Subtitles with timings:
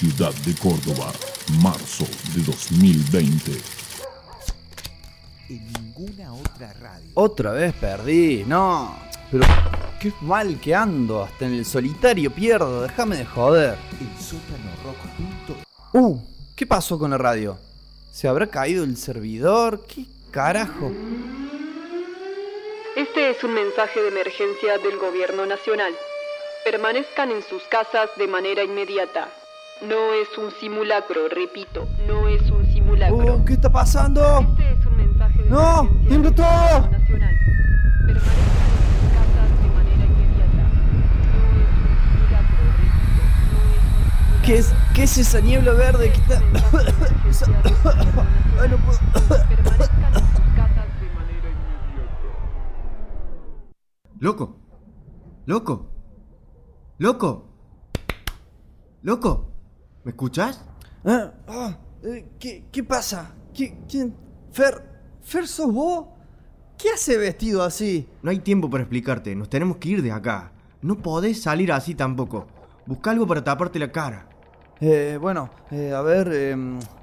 [0.00, 1.12] ciudad de Córdoba,
[1.62, 3.52] marzo de 2020.
[5.50, 7.10] En ninguna otra radio.
[7.12, 8.96] Otra vez perdí, no.
[9.30, 9.44] Pero
[10.00, 13.76] qué mal que ando, hasta en el solitario pierdo, déjame de joder.
[14.00, 14.96] El sótano rock.
[15.92, 16.18] Uh,
[16.56, 17.58] ¿qué pasó con la radio?
[18.10, 19.84] ¿Se habrá caído el servidor?
[19.86, 20.90] ¿Qué carajo?
[22.96, 25.92] Este es un mensaje de emergencia del Gobierno Nacional.
[26.64, 29.28] Permanezcan en sus casas de manera inmediata.
[29.82, 33.36] No es un simulacro, repito, no es un simulacro.
[33.36, 34.20] Uh, ¿Qué está pasando?
[34.40, 35.88] Este es un mensaje de ¡No!
[36.06, 36.44] ¡Tiembla todo!
[36.46, 37.34] Gobierno Nacional.
[38.06, 40.68] Permanezcan en sus casas de manera inmediata.
[41.32, 44.42] No es un simulacro, repito, no es un simulacro.
[44.44, 46.42] ¿Qué es, ¿Qué es esa niebla verde que está.?
[48.60, 48.98] Ay, no puedo.
[49.48, 51.96] Permanezcan en sus casas de manera inmediata.
[54.18, 54.58] Loco.
[55.46, 55.90] Loco.
[56.98, 57.46] Loco.
[59.02, 59.49] Loco.
[60.04, 60.64] ¿Me escuchas?
[61.04, 63.34] Ah, ah, eh, ¿qué, ¿Qué pasa?
[63.52, 64.14] ¿Qué, ¿Quién?
[64.50, 64.82] ¿Fer?
[65.22, 66.06] ¿Fer sos vos?
[66.78, 68.08] ¿Qué hace vestido así?
[68.22, 69.36] No hay tiempo para explicarte.
[69.36, 70.52] Nos tenemos que ir de acá.
[70.80, 72.46] No podés salir así tampoco.
[72.86, 74.26] Busca algo para taparte la cara.
[74.80, 76.56] Eh, bueno, eh, a ver, eh,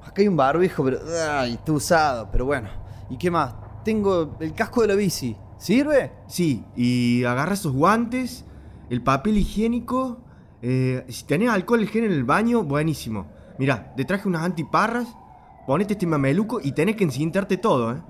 [0.04, 1.00] acá hay un barbijo, pero.
[1.30, 2.70] Ay, está usado, pero bueno.
[3.12, 3.54] ¿Y qué más?
[3.86, 5.38] Tengo el casco de la bici.
[5.60, 6.12] ¿Sirve?
[6.28, 8.46] Sí, y agarra esos guantes,
[8.90, 10.24] el papel higiénico.
[10.62, 13.28] Eh, si tenés alcohol gel en el baño, buenísimo.
[13.60, 15.08] Mira, te traje unas antiparras.
[15.66, 18.02] Ponete este mameluco y tenés que encintarte todo, ¿eh?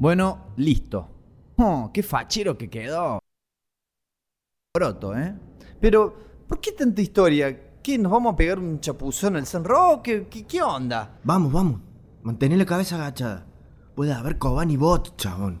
[0.00, 1.08] Bueno, listo.
[1.56, 3.20] Oh, qué fachero que quedó.
[4.74, 5.34] Broto, ¿eh?
[5.80, 6.14] Pero,
[6.48, 7.80] ¿por qué tanta historia?
[7.82, 7.96] ¿Qué?
[7.98, 10.26] ¿Nos vamos a pegar un chapuzón al San Roque?
[10.28, 11.20] ¿Qué, qué onda?
[11.24, 11.80] Vamos, vamos.
[12.22, 13.46] Mantén la cabeza agachada.
[13.94, 15.60] Puede haber Coban y bot, chabón.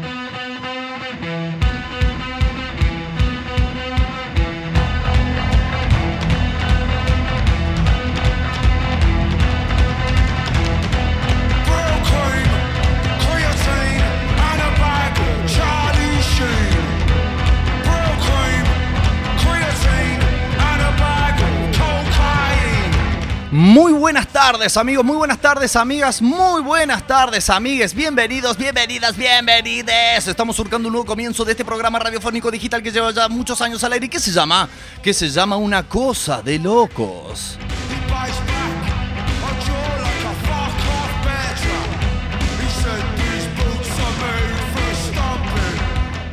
[23.51, 30.25] Muy buenas tardes amigos, muy buenas tardes amigas, muy buenas tardes amigues, bienvenidos, bienvenidas, bienvenides.
[30.25, 33.83] Estamos surcando un nuevo comienzo de este programa radiofónico digital que lleva ya muchos años
[33.83, 34.69] al aire y que se llama,
[35.03, 37.57] que se llama Una Cosa de Locos.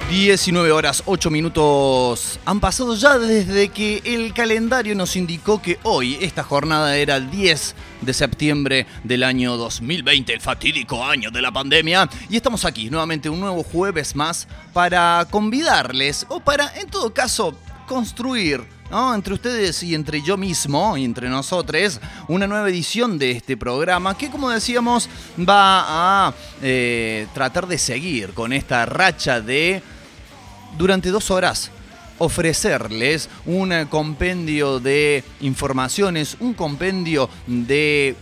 [0.08, 6.16] 19 horas 8 minutos han pasado ya desde que el calendario nos indicó que hoy
[6.22, 11.52] esta jornada era el 10 de septiembre del año 2020, el fatídico año de la
[11.52, 12.08] pandemia.
[12.30, 17.54] Y estamos aquí nuevamente un nuevo jueves más para convidarles o para en todo caso
[17.86, 18.64] construir
[19.14, 24.16] entre ustedes y entre yo mismo y entre nosotros una nueva edición de este programa
[24.16, 29.82] que como decíamos va a eh, tratar de seguir con esta racha de
[30.76, 31.70] durante dos horas
[32.18, 38.16] ofrecerles un eh, compendio de informaciones, un compendio de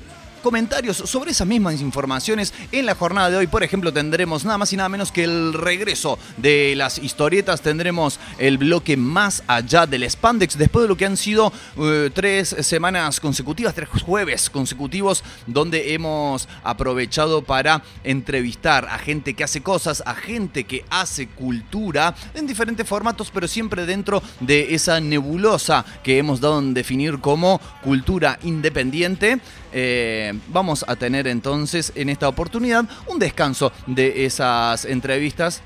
[0.47, 3.49] comentarios sobre esas mismas informaciones en la jornada de hoy.
[3.49, 7.63] Por ejemplo, tendremos nada más y nada menos que el regreso de las historietas.
[7.63, 12.55] Tendremos el bloque más allá del Spandex después de lo que han sido eh, tres
[12.61, 20.01] semanas consecutivas, tres jueves consecutivos, donde hemos aprovechado para entrevistar a gente que hace cosas,
[20.07, 26.19] a gente que hace cultura en diferentes formatos, pero siempre dentro de esa nebulosa que
[26.19, 29.41] hemos dado en definir como cultura independiente.
[29.79, 35.61] Eh, vamos a tener entonces en esta oportunidad un descanso de esas entrevistas.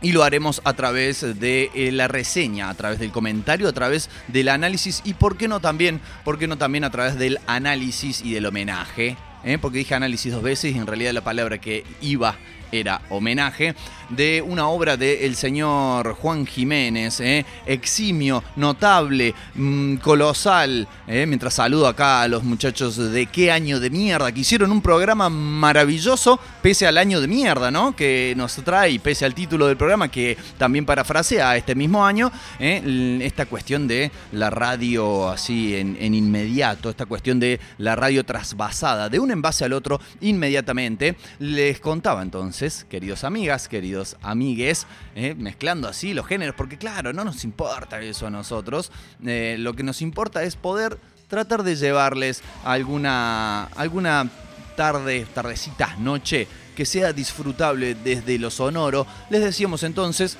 [0.00, 4.08] Y lo haremos a través de eh, la reseña, a través del comentario, a través
[4.28, 8.22] del análisis y por qué no también, por qué no también a través del análisis
[8.24, 9.18] y del homenaje.
[9.44, 9.58] ¿eh?
[9.60, 12.36] Porque dije análisis dos veces y en realidad la palabra que iba
[12.72, 13.74] era homenaje
[14.08, 17.46] de una obra del señor Juan Jiménez, ¿eh?
[17.66, 20.86] eximio, notable, mm, colosal.
[21.06, 21.24] ¿eh?
[21.26, 25.30] Mientras saludo acá a los muchachos de qué año de mierda, que hicieron un programa
[25.30, 27.96] maravilloso, pese al año de mierda, ¿no?
[27.96, 33.18] Que nos trae, pese al título del programa, que también parafrasea este mismo año, ¿eh?
[33.22, 39.08] Esta cuestión de la radio así en, en inmediato, esta cuestión de la radio trasvasada,
[39.08, 41.16] de un envase al otro inmediatamente.
[41.38, 44.86] Les contaba entonces, queridos amigas, queridos amigues,
[45.16, 45.34] ¿eh?
[45.34, 48.92] mezclando así los géneros, porque claro, no nos importa eso a nosotros,
[49.26, 54.30] eh, lo que nos importa es poder tratar de llevarles alguna, alguna
[54.76, 59.08] tarde, tardecita, noche, que sea disfrutable desde lo sonoro.
[59.28, 60.38] Les decíamos entonces,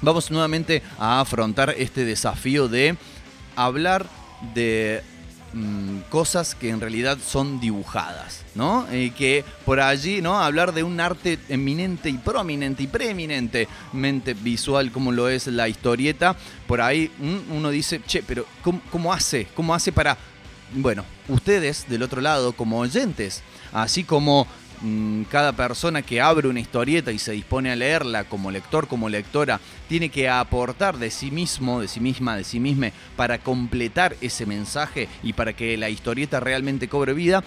[0.00, 2.96] vamos nuevamente a afrontar este desafío de
[3.54, 4.06] hablar
[4.54, 5.02] de
[5.52, 8.86] mm, cosas que en realidad son dibujadas, ¿no?
[8.92, 10.38] Y que por allí, ¿no?
[10.38, 16.36] Hablar de un arte eminente y prominente y preeminentemente visual como lo es la historieta,
[16.66, 18.46] por ahí mm, uno dice, che, pero
[18.90, 19.46] ¿cómo, hace?
[19.54, 20.16] ¿Cómo hace para
[20.72, 23.42] bueno, ustedes del otro lado como oyentes,
[23.72, 24.46] así como
[25.30, 29.60] cada persona que abre una historieta y se dispone a leerla como lector, como lectora,
[29.88, 34.46] tiene que aportar de sí mismo, de sí misma, de sí misma, para completar ese
[34.46, 37.44] mensaje y para que la historieta realmente cobre vida,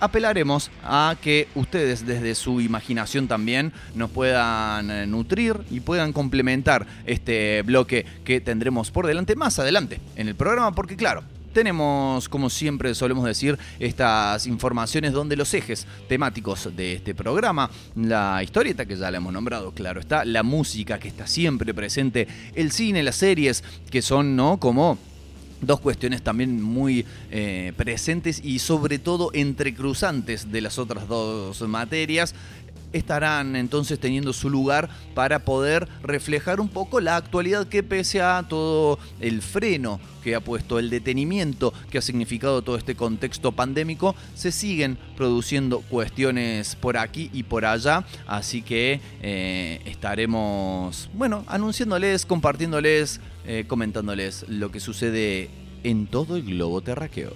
[0.00, 6.86] apelaremos a que ustedes desde su imaginación también nos puedan eh, nutrir y puedan complementar
[7.06, 11.22] este bloque que tendremos por delante más adelante en el programa, porque claro,
[11.56, 18.42] tenemos, como siempre solemos decir, estas informaciones donde los ejes temáticos de este programa, la
[18.42, 22.72] historieta que ya la hemos nombrado, claro está, la música que está siempre presente, el
[22.72, 24.58] cine, las series, que son, ¿no?
[24.58, 24.98] Como
[25.62, 32.34] Dos cuestiones también muy eh, presentes y sobre todo entrecruzantes de las otras dos materias
[32.96, 38.44] estarán entonces teniendo su lugar para poder reflejar un poco la actualidad que pese a
[38.48, 44.16] todo el freno que ha puesto, el detenimiento que ha significado todo este contexto pandémico,
[44.34, 52.26] se siguen produciendo cuestiones por aquí y por allá, así que eh, estaremos, bueno, anunciándoles,
[52.26, 55.48] compartiéndoles, eh, comentándoles lo que sucede
[55.84, 57.32] en todo el globo terráqueo.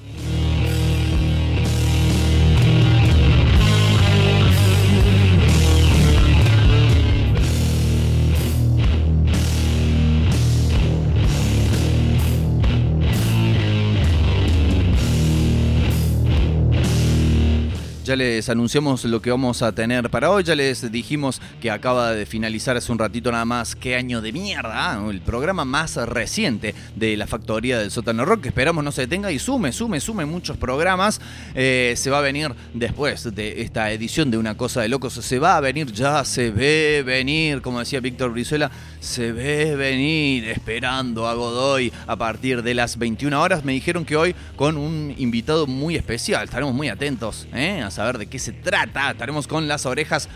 [18.11, 20.43] Ya les anunciamos lo que vamos a tener para hoy.
[20.43, 23.77] Ya les dijimos que acaba de finalizar hace un ratito nada más.
[23.77, 24.97] ¡Qué año de mierda!
[24.97, 25.09] ¿ah?
[25.09, 28.41] El programa más reciente de la factoría del sótano rock.
[28.41, 31.21] Que esperamos no se detenga y sume, sume, sume muchos programas.
[31.55, 35.13] Eh, se va a venir después de esta edición de Una Cosa de Locos.
[35.13, 38.73] Se va a venir, ya se ve venir, como decía Víctor Brizuela.
[39.01, 43.65] Se ve venir esperando a Godoy a partir de las 21 horas.
[43.65, 46.45] Me dijeron que hoy con un invitado muy especial.
[46.45, 47.81] Estaremos muy atentos ¿eh?
[47.81, 49.13] a saber de qué se trata.
[49.13, 50.29] Estaremos con las orejas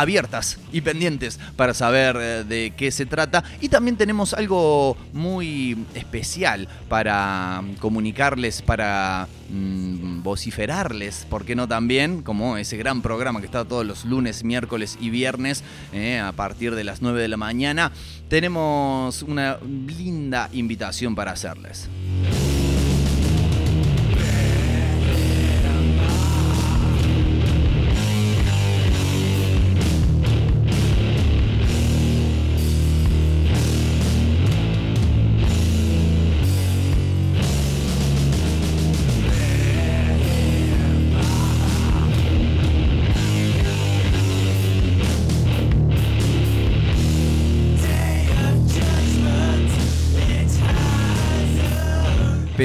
[0.00, 3.44] abiertas y pendientes para saber eh, de qué se trata.
[3.60, 12.22] Y también tenemos algo muy especial para comunicarles, para mm, vociferarles, ¿por qué no también?
[12.22, 16.74] Como ese gran programa que está todos los lunes, miércoles y viernes eh, a partir
[16.74, 17.92] de las 9 de la mañana.
[18.28, 21.88] Tenemos una linda invitación para hacerles.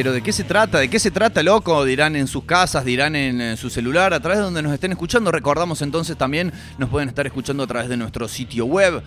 [0.04, 0.80] Pero ¿de qué se trata?
[0.80, 1.86] ¿De qué se trata, loco?
[1.86, 5.32] Dirán en sus casas, dirán en, su celular, a través de donde nos estén escuchando.
[5.32, 9.02] Recordamos entonces también nos pueden estar escuchando a través de nuestro sitio web.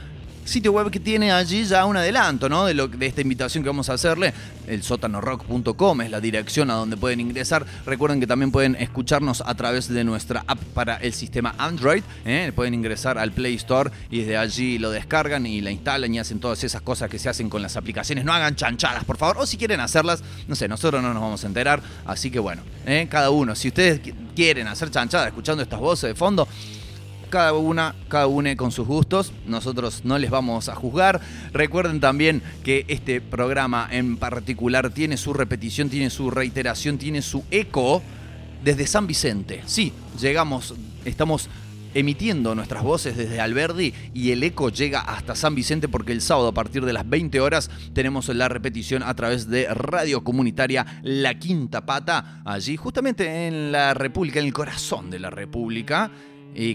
[0.47, 2.65] Sitio web que tiene allí ya un adelanto, ¿no?
[2.65, 4.33] De, lo, de esta invitación que vamos a hacerle.
[4.69, 7.67] El sótanorock.com es la dirección a donde pueden ingresar.
[7.85, 12.03] Recuerden que también pueden escucharnos a través de nuestra app para el sistema Android.
[12.25, 12.53] ¿eh?
[12.55, 16.39] Pueden ingresar al Play Store y desde allí lo descargan y la instalan y hacen
[16.39, 18.25] todas esas cosas que se hacen con las aplicaciones.
[18.25, 19.39] No hagan chanchadas, por favor.
[19.41, 21.83] O si quieren hacerlas, no sé, nosotros no nos vamos a enterar.
[22.05, 23.09] Así que bueno, ¿eh?
[23.11, 23.55] cada uno.
[23.57, 26.47] Si ustedes qui- quieren hacer chanchadas escuchando estas voces de fondo,
[27.31, 29.33] cada una, cada une con sus gustos.
[29.47, 31.21] Nosotros no les vamos a juzgar.
[31.53, 37.45] Recuerden también que este programa en particular tiene su repetición, tiene su reiteración, tiene su
[37.51, 38.03] eco
[38.65, 39.63] desde San Vicente.
[39.67, 41.49] Sí, llegamos, estamos
[41.97, 46.49] emitiendo nuestras voces desde Alberdi y el eco llega hasta San Vicente porque el sábado
[46.49, 51.39] a partir de las 20 horas tenemos la repetición a través de Radio Comunitaria La
[51.39, 56.11] Quinta Pata, allí justamente en la República, en el corazón de la República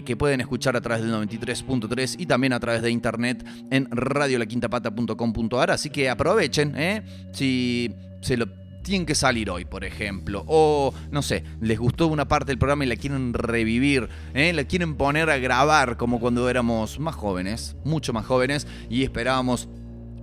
[0.04, 5.70] que pueden escuchar a través del 93.3 y también a través de internet en radiolaquintapata.com.ar.
[5.70, 7.02] Así que aprovechen, ¿eh?
[7.32, 8.46] Si se lo
[8.82, 10.44] tienen que salir hoy, por ejemplo.
[10.46, 14.52] O, no sé, les gustó una parte del programa y la quieren revivir, ¿eh?
[14.52, 19.68] la quieren poner a grabar como cuando éramos más jóvenes, mucho más jóvenes, y esperábamos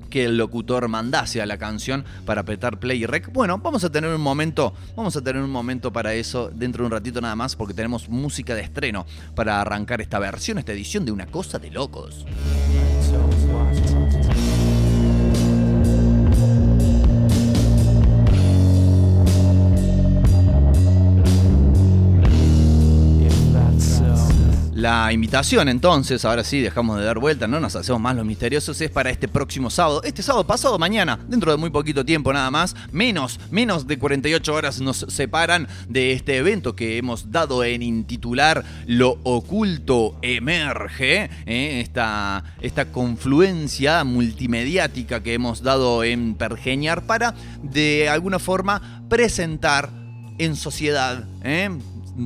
[0.09, 3.31] que el locutor mandase a la canción para apretar play y rec.
[3.31, 6.87] Bueno, vamos a tener un momento, vamos a tener un momento para eso dentro de
[6.87, 11.05] un ratito nada más porque tenemos música de estreno para arrancar esta versión, esta edición
[11.05, 12.25] de Una cosa de locos.
[24.79, 28.79] La invitación entonces, ahora sí, dejamos de dar vuelta, no nos hacemos más los misteriosos,
[28.79, 30.01] es para este próximo sábado.
[30.05, 34.53] Este sábado pasado mañana, dentro de muy poquito tiempo nada más, menos, menos de 48
[34.53, 41.81] horas nos separan de este evento que hemos dado en intitular Lo oculto emerge, ¿eh?
[41.81, 49.89] esta, esta confluencia multimediática que hemos dado en Pergeñar para de alguna forma presentar
[50.38, 51.69] en sociedad, ¿eh?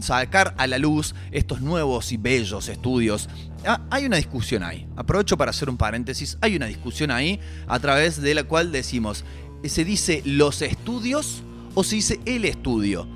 [0.01, 3.29] Sacar a la luz estos nuevos y bellos estudios.
[3.65, 4.87] Ah, hay una discusión ahí.
[4.95, 6.37] Aprovecho para hacer un paréntesis.
[6.41, 9.23] Hay una discusión ahí a través de la cual decimos,
[9.63, 11.43] ¿se dice los estudios
[11.75, 13.07] o se dice el estudio?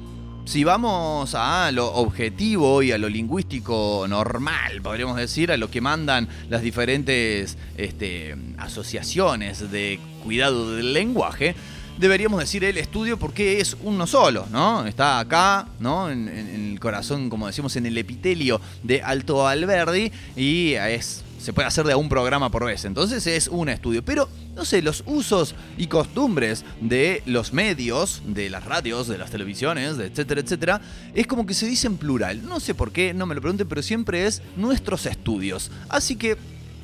[0.48, 5.81] Si vamos a lo objetivo y a lo lingüístico normal, podríamos decir, a lo que
[5.81, 11.53] mandan las diferentes este, asociaciones de cuidado del lenguaje,
[11.98, 14.86] deberíamos decir el estudio porque es uno solo, ¿no?
[14.86, 16.10] Está acá, ¿no?
[16.10, 21.68] En, el corazón, como decimos, en el epitelio de Alto Alberdi y es se puede
[21.68, 22.84] hacer de un programa por vez.
[22.86, 24.04] Entonces es un estudio.
[24.04, 29.32] Pero, no sé, los usos y costumbres de los medios, de las radios, de las
[29.32, 30.82] televisiones, etcétera, etcétera,
[31.13, 32.44] es como que se dice en plural.
[32.44, 35.72] No sé por qué, no me lo pregunten, pero siempre es nuestros estudios.
[35.89, 36.38] Así que,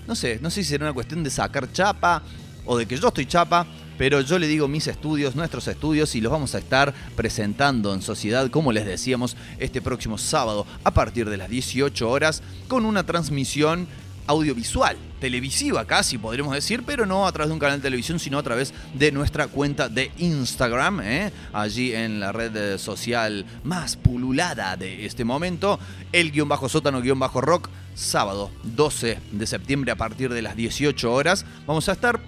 [0.08, 2.22] no sé, no sé si será una cuestión de sacar chapa
[2.66, 3.68] o de que yo estoy chapa,
[4.04, 8.02] pero yo le digo mis estudios, nuestros estudios, y los vamos a estar presentando en
[8.02, 13.06] sociedad, como les decíamos, este próximo sábado a partir de las 18 horas, con una
[13.06, 13.88] transmisión
[14.28, 18.38] audiovisual, televisiva casi podríamos decir, pero no a través de un canal de televisión, sino
[18.38, 21.32] a través de nuestra cuenta de Instagram, ¿eh?
[21.54, 25.80] allí en la red social más pululada de este momento,
[26.12, 30.58] el guion bajo sótano guion bajo rock, sábado 12 de septiembre a partir de las
[30.58, 31.46] 18 horas.
[31.66, 32.20] Vamos a estar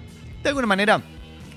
[0.42, 1.02] de alguna manera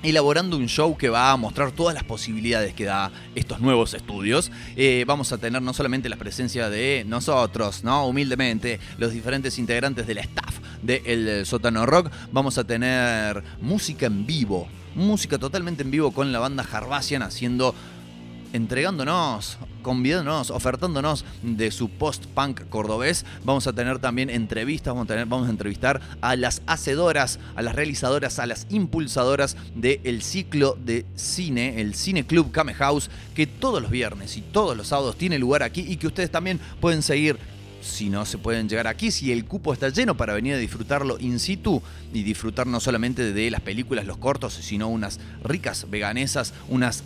[0.03, 4.51] elaborando un show que va a mostrar todas las posibilidades que da estos nuevos estudios.
[4.77, 8.07] Eh, vamos a tener no solamente la presencia de nosotros, ¿no?
[8.07, 14.69] Humildemente, los diferentes integrantes del staff del Sótano Rock, vamos a tener música en vivo,
[14.95, 17.75] música totalmente en vivo con la banda Harbassian haciendo
[18.53, 23.25] entregándonos, convidándonos, ofertándonos de su post-punk cordobés.
[23.45, 28.47] Vamos a tener también entrevistas, vamos a, entrevistar a las hacedoras, a las realizadoras, a
[28.47, 34.37] las impulsadoras del ciclo de cine, el Cine Club Came House, que todos los viernes
[34.37, 37.39] y todos los sábados tiene lugar aquí y que ustedes también pueden seguir
[37.81, 41.19] si no se pueden llegar aquí, si el cupo está lleno para venir a disfrutarlo
[41.19, 46.55] in situ y disfrutar no solamente de las películas, los cortos, sino unas ricas veganesas,
[46.69, 47.05] unas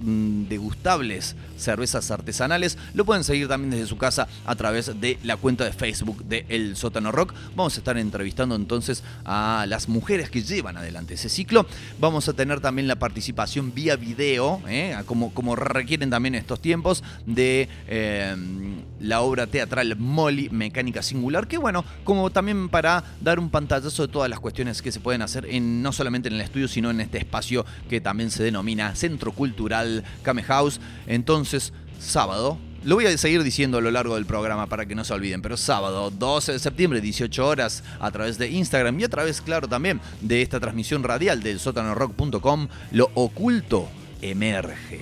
[0.00, 2.78] degustables cervezas artesanales.
[2.94, 6.46] Lo pueden seguir también desde su casa a través de la cuenta de Facebook de
[6.48, 7.34] El Sótano Rock.
[7.54, 11.66] Vamos a estar entrevistando entonces a las mujeres que llevan adelante ese ciclo.
[11.98, 14.96] Vamos a tener también la participación vía video, ¿eh?
[15.06, 18.36] como, como requieren también estos tiempos, de eh,
[19.00, 24.12] la obra teatral Molly, Mecánica Singular, que bueno, como también para dar un pantallazo de
[24.12, 27.00] todas las cuestiones que se pueden hacer en, no solamente en el estudio, sino en
[27.00, 30.80] este espacio que también se denomina Centro Cultural Came House.
[31.06, 31.53] Entonces,
[31.98, 35.14] sábado, lo voy a seguir diciendo a lo largo del programa para que no se
[35.14, 39.40] olviden, pero sábado 12 de septiembre, 18 horas, a través de Instagram y a través,
[39.40, 43.88] claro, también de esta transmisión radial del sótanorock.com, lo oculto
[44.20, 45.00] emerge.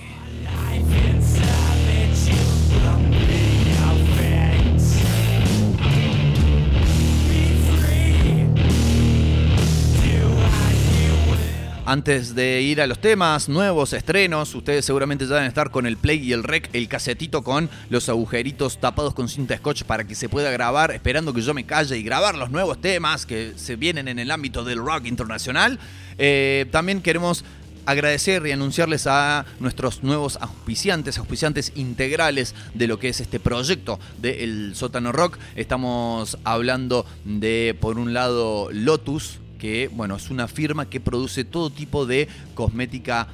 [11.85, 15.97] Antes de ir a los temas, nuevos estrenos, ustedes seguramente ya deben estar con el
[15.97, 20.15] play y el rec, el casetito con los agujeritos tapados con cinta scotch para que
[20.15, 23.75] se pueda grabar, esperando que yo me calle y grabar los nuevos temas que se
[23.75, 25.77] vienen en el ámbito del rock internacional.
[26.17, 27.43] Eh, también queremos
[27.85, 33.99] agradecer y anunciarles a nuestros nuevos auspiciantes, auspiciantes integrales de lo que es este proyecto
[34.21, 35.37] del Sótano Rock.
[35.57, 41.69] Estamos hablando de, por un lado, Lotus, que bueno, es una firma que produce todo
[41.69, 43.29] tipo de cosmética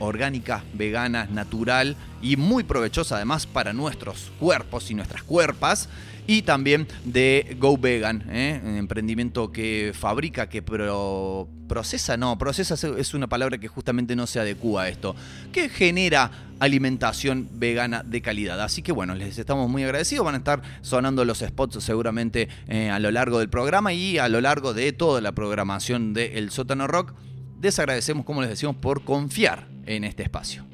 [0.00, 5.88] orgánica, vegana, natural y muy provechosa además para nuestros cuerpos y nuestras cuerpas.
[6.26, 8.60] Y también de Go Vegan, ¿eh?
[8.78, 14.38] emprendimiento que fabrica, que pro- procesa, no, procesa es una palabra que justamente no se
[14.38, 15.16] adecua a esto,
[15.52, 16.30] que genera
[16.60, 18.60] alimentación vegana de calidad.
[18.60, 22.90] Así que bueno, les estamos muy agradecidos, van a estar sonando los spots seguramente eh,
[22.90, 26.50] a lo largo del programa y a lo largo de toda la programación de El
[26.50, 27.14] Sótano Rock.
[27.60, 30.64] Les agradecemos, como les decimos, por confiar en este espacio.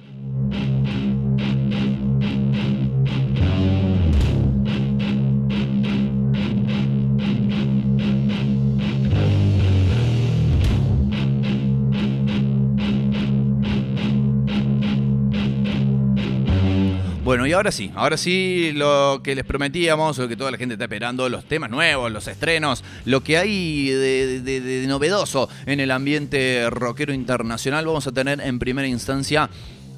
[17.27, 20.75] Bueno, y ahora sí, ahora sí lo que les prometíamos, lo que toda la gente
[20.75, 25.91] está esperando, los temas nuevos, los estrenos, lo que hay de, de- novedoso en el
[25.91, 29.51] ambiente rockero internacional, vamos a tener en primera instancia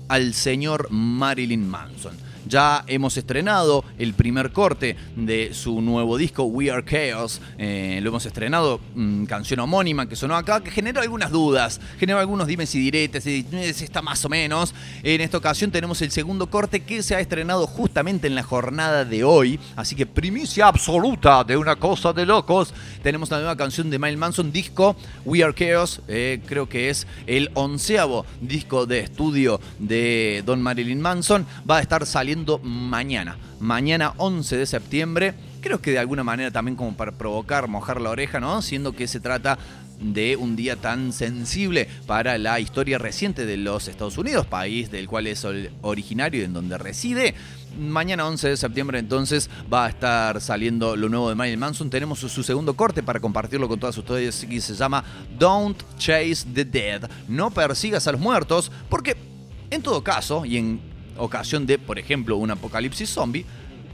[0.09, 2.17] al señor Marilyn Manson.
[2.49, 7.43] Ya hemos estrenado el primer corte de su nuevo disco, We Are Chaos.
[7.59, 12.21] Eh, lo hemos estrenado, mm, canción homónima que sonó acá, que generó algunas dudas, generó
[12.21, 14.75] algunos dimes y diretes, y está más o menos.
[15.03, 19.05] En esta ocasión tenemos el segundo corte que se ha estrenado justamente en la jornada
[19.05, 19.61] de hoy.
[19.77, 22.73] Así que primicia absoluta de una cosa de locos.
[23.03, 26.01] Tenemos la nueva canción de Miles Manson, disco We Are Chaos.
[26.09, 31.47] eh, creo que es el onceavo disco de estudio de Don Marilyn Manson.
[31.69, 33.37] Va a estar saliendo mañana.
[33.61, 35.35] Mañana 11 de septiembre.
[35.61, 38.63] Creo que de alguna manera también como para provocar, mojar la oreja, ¿no?
[38.63, 39.59] Siendo que se trata
[40.01, 45.09] de un día tan sensible para la historia reciente de los Estados Unidos, país del
[45.09, 45.47] cual es
[45.83, 47.35] originario y en donde reside.
[47.79, 51.91] Mañana 11 de septiembre entonces va a estar saliendo lo nuevo de Marilyn Manson.
[51.91, 55.05] Tenemos su, su segundo corte para compartirlo con todas ustedes y se llama
[55.39, 57.11] Don't Chase the Dead.
[57.29, 59.17] No persigas a los muertos porque
[59.71, 60.88] en todo caso y en
[61.19, 63.45] ocasión de, por ejemplo, un apocalipsis zombie,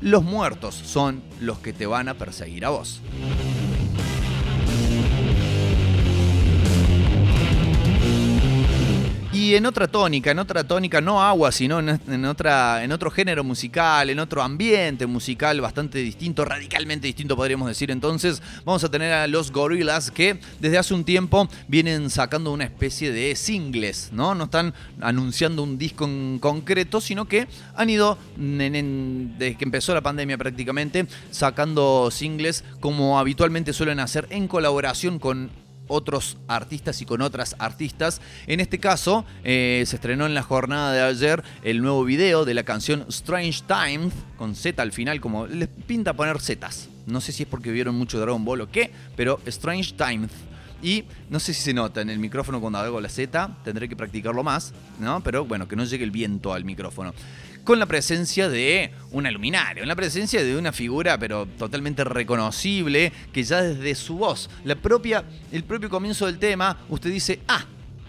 [0.01, 3.01] los muertos son los que te van a perseguir a vos.
[9.45, 13.45] Y en otra tónica, en otra tónica, no agua, sino en, otra, en otro género
[13.45, 17.91] musical, en otro ambiente musical bastante distinto, radicalmente distinto podríamos decir.
[17.91, 22.65] Entonces, vamos a tener a los Gorillaz que desde hace un tiempo vienen sacando una
[22.65, 24.35] especie de singles, ¿no?
[24.35, 30.01] No están anunciando un disco en concreto, sino que han ido, desde que empezó la
[30.01, 35.51] pandemia prácticamente, sacando singles como habitualmente suelen hacer en colaboración con
[35.89, 38.21] otros artistas y con otras artistas.
[38.47, 42.55] En este caso, eh, se estrenó en la jornada de ayer el nuevo video de
[42.55, 46.89] la canción Strange Times, con Z al final, como les pinta poner Zetas.
[47.07, 50.31] No sé si es porque vieron mucho Dragon Ball o qué, pero Strange Times.
[50.83, 53.97] Y no sé si se nota en el micrófono cuando hago la Z, tendré que
[53.97, 55.23] practicarlo más, ¿no?
[55.23, 57.15] Pero bueno, que no llegue el viento al micrófono.
[57.65, 63.13] Con la presencia de una luminaria, con la presencia de una figura, pero totalmente reconocible,
[63.33, 67.65] que ya desde su voz, la propia, el propio comienzo del tema, usted dice, ah,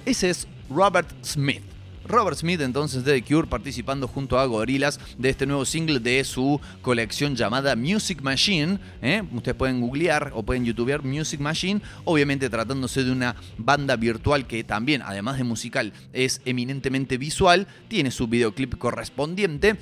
[0.06, 1.75] ese es Robert Smith.
[2.08, 6.24] Robert Smith entonces de The Cure participando junto a Gorillaz de este nuevo single de
[6.24, 8.80] su colección llamada Music Machine.
[9.02, 9.24] ¿eh?
[9.34, 14.64] Ustedes pueden googlear o pueden youtubear Music Machine, obviamente tratándose de una banda virtual que
[14.64, 19.78] también, además de musical, es eminentemente visual, tiene su videoclip correspondiente.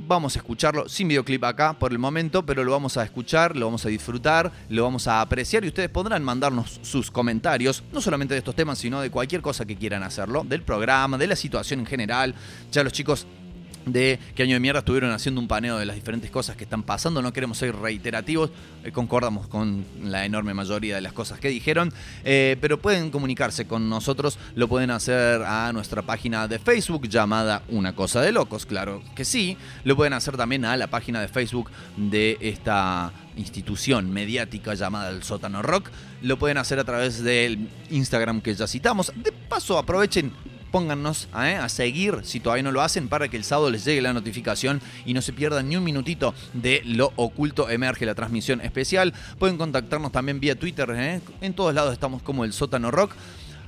[0.00, 3.66] Vamos a escucharlo sin videoclip acá por el momento, pero lo vamos a escuchar, lo
[3.66, 8.34] vamos a disfrutar, lo vamos a apreciar y ustedes podrán mandarnos sus comentarios, no solamente
[8.34, 11.80] de estos temas, sino de cualquier cosa que quieran hacerlo, del programa, de la situación
[11.80, 12.34] en general.
[12.70, 13.26] Ya los chicos
[13.86, 16.82] de qué año de mierda estuvieron haciendo un paneo de las diferentes cosas que están
[16.82, 17.22] pasando.
[17.22, 18.50] No queremos ser reiterativos,
[18.84, 21.92] eh, concordamos con la enorme mayoría de las cosas que dijeron,
[22.24, 27.62] eh, pero pueden comunicarse con nosotros, lo pueden hacer a nuestra página de Facebook llamada
[27.68, 29.56] Una Cosa de Locos, claro que sí.
[29.84, 35.22] Lo pueden hacer también a la página de Facebook de esta institución mediática llamada El
[35.22, 35.90] Sótano Rock.
[36.22, 39.12] Lo pueden hacer a través del Instagram que ya citamos.
[39.14, 40.32] De paso, aprovechen
[40.70, 41.56] póngannos ¿eh?
[41.56, 44.80] a seguir si todavía no lo hacen para que el sábado les llegue la notificación
[45.04, 49.14] y no se pierdan ni un minutito de Lo Oculto Emerge, la transmisión especial.
[49.38, 51.20] Pueden contactarnos también vía Twitter, ¿eh?
[51.40, 53.14] en todos lados estamos como el sótano rock.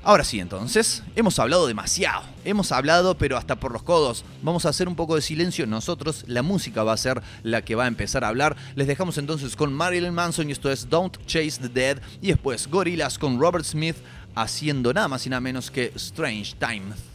[0.03, 4.25] Ahora sí, entonces, hemos hablado demasiado, hemos hablado pero hasta por los codos.
[4.43, 7.75] Vamos a hacer un poco de silencio nosotros, la música va a ser la que
[7.75, 8.57] va a empezar a hablar.
[8.77, 12.67] Les dejamos entonces con Marilyn Manson y esto es Don't Chase the Dead y después
[12.69, 13.97] Gorillaz con Robert Smith
[14.43, 17.10] haciendo nada más y nada menos que Strange Times.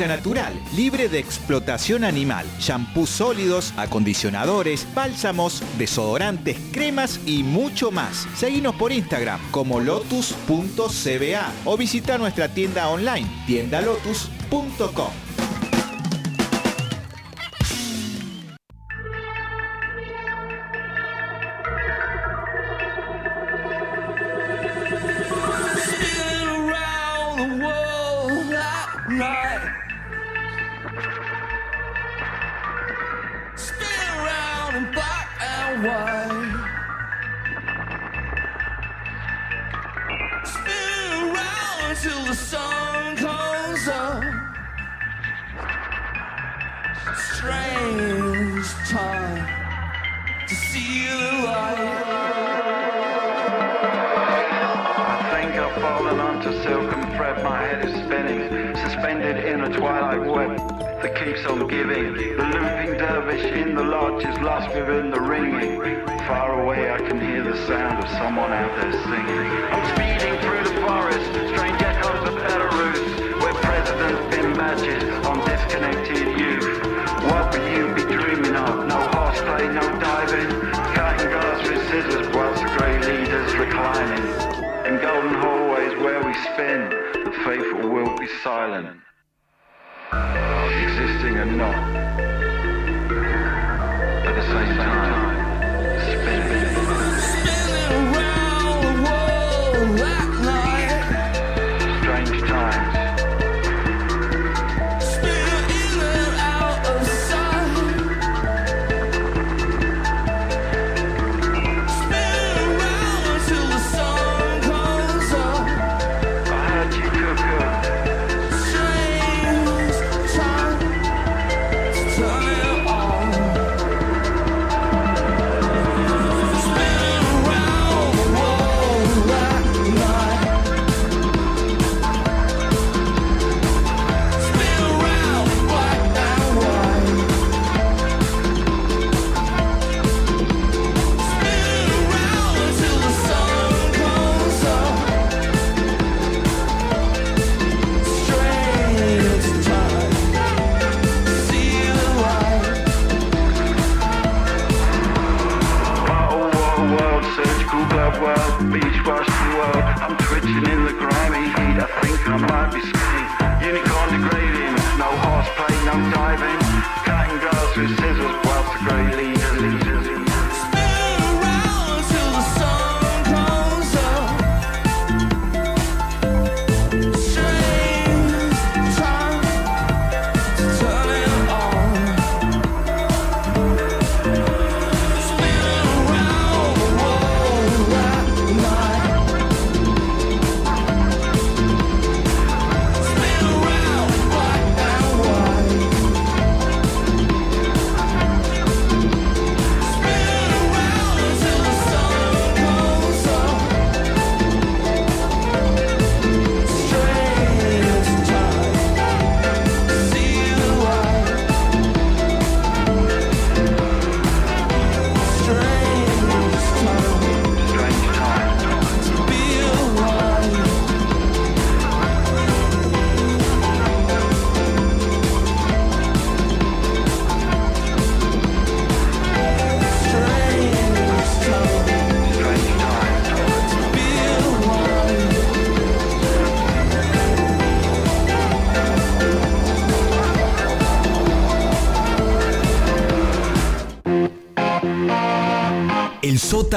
[0.00, 8.26] natural, libre de explotación animal, shampoos sólidos, acondicionadores, bálsamos, desodorantes, cremas y mucho más.
[8.36, 15.23] Seguinos por Instagram como lotus.cba o visita nuestra tienda online tiendalotus.com.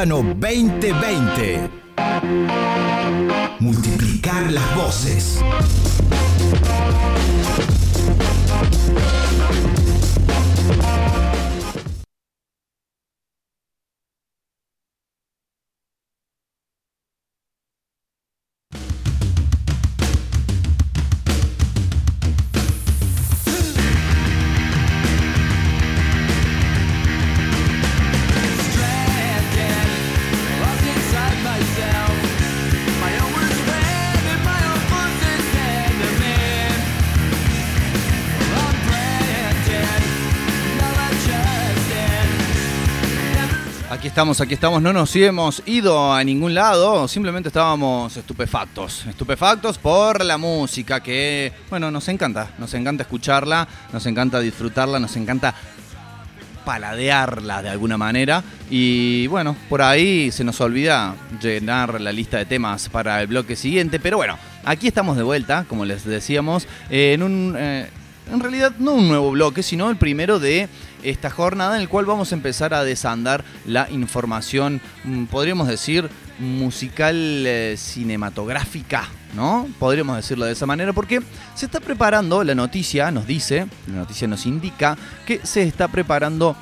[0.06, 1.67] 2020.
[44.18, 44.82] Estamos, aquí estamos.
[44.82, 49.06] No nos hemos ido a ningún lado, simplemente estábamos estupefactos.
[49.06, 52.50] Estupefactos por la música que, bueno, nos encanta.
[52.58, 55.54] Nos encanta escucharla, nos encanta disfrutarla, nos encanta
[56.66, 58.44] paladearla de alguna manera.
[58.72, 63.56] Y bueno, por ahí se nos olvida llenar la lista de temas para el bloque
[63.56, 64.00] siguiente.
[64.00, 67.56] Pero bueno, aquí estamos de vuelta, como les decíamos, en un.
[67.56, 67.88] eh,
[68.32, 70.68] en realidad no un nuevo bloque, sino el primero de
[71.04, 76.10] esta jornada en el cual vamos a empezar a desandar la información, mm, podríamos decir,
[76.40, 79.68] musical eh, cinematográfica, ¿no?
[79.80, 81.22] Podríamos decirlo de esa manera porque
[81.56, 86.56] se está preparando, la noticia nos dice, la noticia nos indica que se está preparando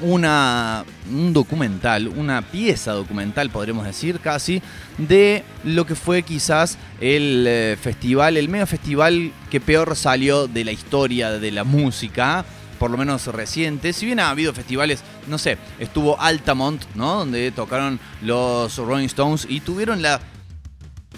[0.00, 4.60] una, un documental, una pieza documental, podríamos decir casi,
[4.98, 10.64] de lo que fue quizás el eh, festival, el mega festival que peor salió de
[10.64, 12.44] la historia de la música,
[12.84, 13.94] por lo menos reciente.
[13.94, 17.20] Si bien ha habido festivales, no sé, estuvo Altamont, ¿no?
[17.20, 20.20] Donde tocaron los Rolling Stones y tuvieron la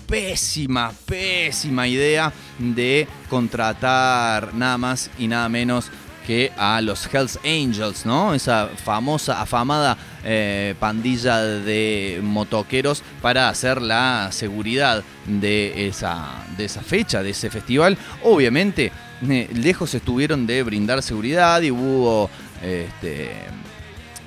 [0.06, 5.90] pésima, pésima idea de contratar nada más y nada menos
[6.24, 8.32] que a los Hells Angels, ¿no?
[8.32, 16.82] Esa famosa, afamada eh, pandilla de motoqueros para hacer la seguridad de esa, de esa
[16.82, 17.98] fecha, de ese festival.
[18.22, 22.30] Obviamente, lejos estuvieron de brindar seguridad y hubo
[22.62, 23.30] este,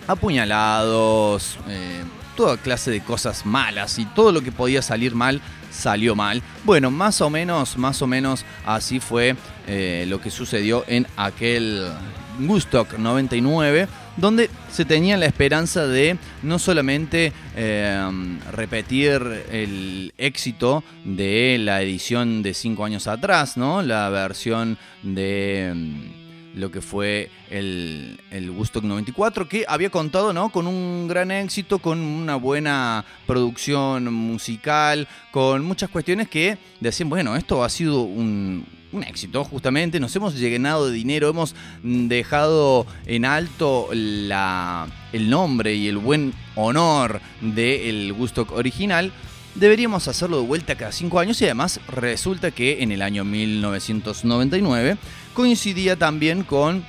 [0.07, 2.03] apuñalados, eh,
[2.35, 6.41] toda clase de cosas malas y todo lo que podía salir mal salió mal.
[6.63, 9.35] Bueno, más o menos, más o menos así fue
[9.67, 11.91] eh, lo que sucedió en aquel
[12.39, 19.21] Woodstock 99, donde se tenía la esperanza de no solamente eh, repetir
[19.51, 23.81] el éxito de la edición de cinco años atrás, ¿no?
[23.81, 30.49] La versión de mm, lo que fue el, el Woodstock 94, que había contado ¿no?
[30.49, 37.35] con un gran éxito, con una buena producción musical, con muchas cuestiones que decían, bueno,
[37.35, 43.25] esto ha sido un, un éxito, justamente, nos hemos llenado de dinero, hemos dejado en
[43.25, 49.11] alto la, el nombre y el buen honor del Woodstock original.
[49.55, 54.97] Deberíamos hacerlo de vuelta cada cinco años y además resulta que en el año 1999
[55.33, 56.83] coincidía también con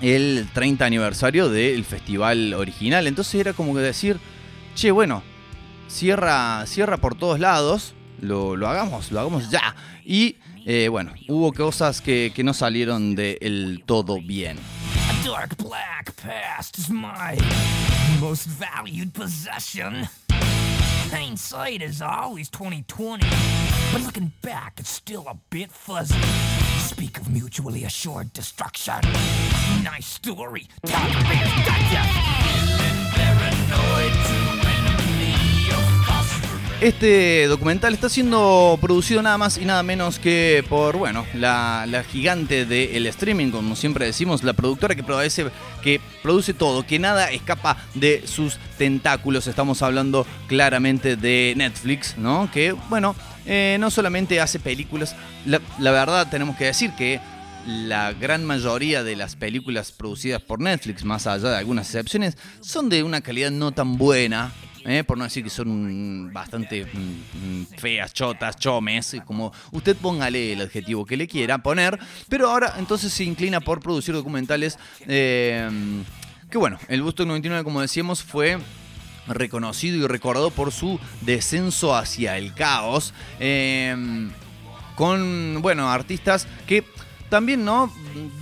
[0.00, 3.06] el 30 aniversario del festival original.
[3.06, 4.18] Entonces era como que decir,
[4.74, 5.22] che, bueno,
[5.88, 9.74] cierra, cierra por todos lados, lo, lo hagamos, lo hagamos ya.
[10.04, 14.58] Y eh, bueno, hubo cosas que, no salieron del todo bien.
[15.08, 17.38] A dark black past is my
[18.20, 20.08] most valued possession.
[21.10, 23.24] Hindsight is always 2020,
[23.92, 26.16] but looking back, it's still a bit fuzzy.
[26.80, 29.00] Speak of mutually assured destruction.
[29.84, 30.66] Nice story.
[36.80, 42.04] Este documental está siendo producido nada más y nada menos que por, bueno, la, la
[42.04, 45.46] gigante del streaming, como siempre decimos, la productora que produce,
[45.82, 49.46] que produce todo, que nada escapa de sus tentáculos.
[49.46, 52.50] Estamos hablando claramente de Netflix, ¿no?
[52.52, 53.16] Que, bueno,
[53.46, 55.16] eh, no solamente hace películas,
[55.46, 57.20] la, la verdad tenemos que decir que
[57.66, 62.90] la gran mayoría de las películas producidas por Netflix, más allá de algunas excepciones, son
[62.90, 64.52] de una calidad no tan buena.
[64.86, 66.86] Eh, por no decir que son bastante
[67.76, 73.12] feas, chotas, chomes, como usted póngale el adjetivo que le quiera poner, pero ahora entonces
[73.12, 75.68] se inclina por producir documentales eh,
[76.50, 78.58] que bueno, el Busto 99 como decíamos fue
[79.28, 83.12] reconocido y recordado por su descenso hacia el caos.
[83.40, 84.30] eh,
[84.96, 86.82] con, bueno, artistas que
[87.28, 87.92] también no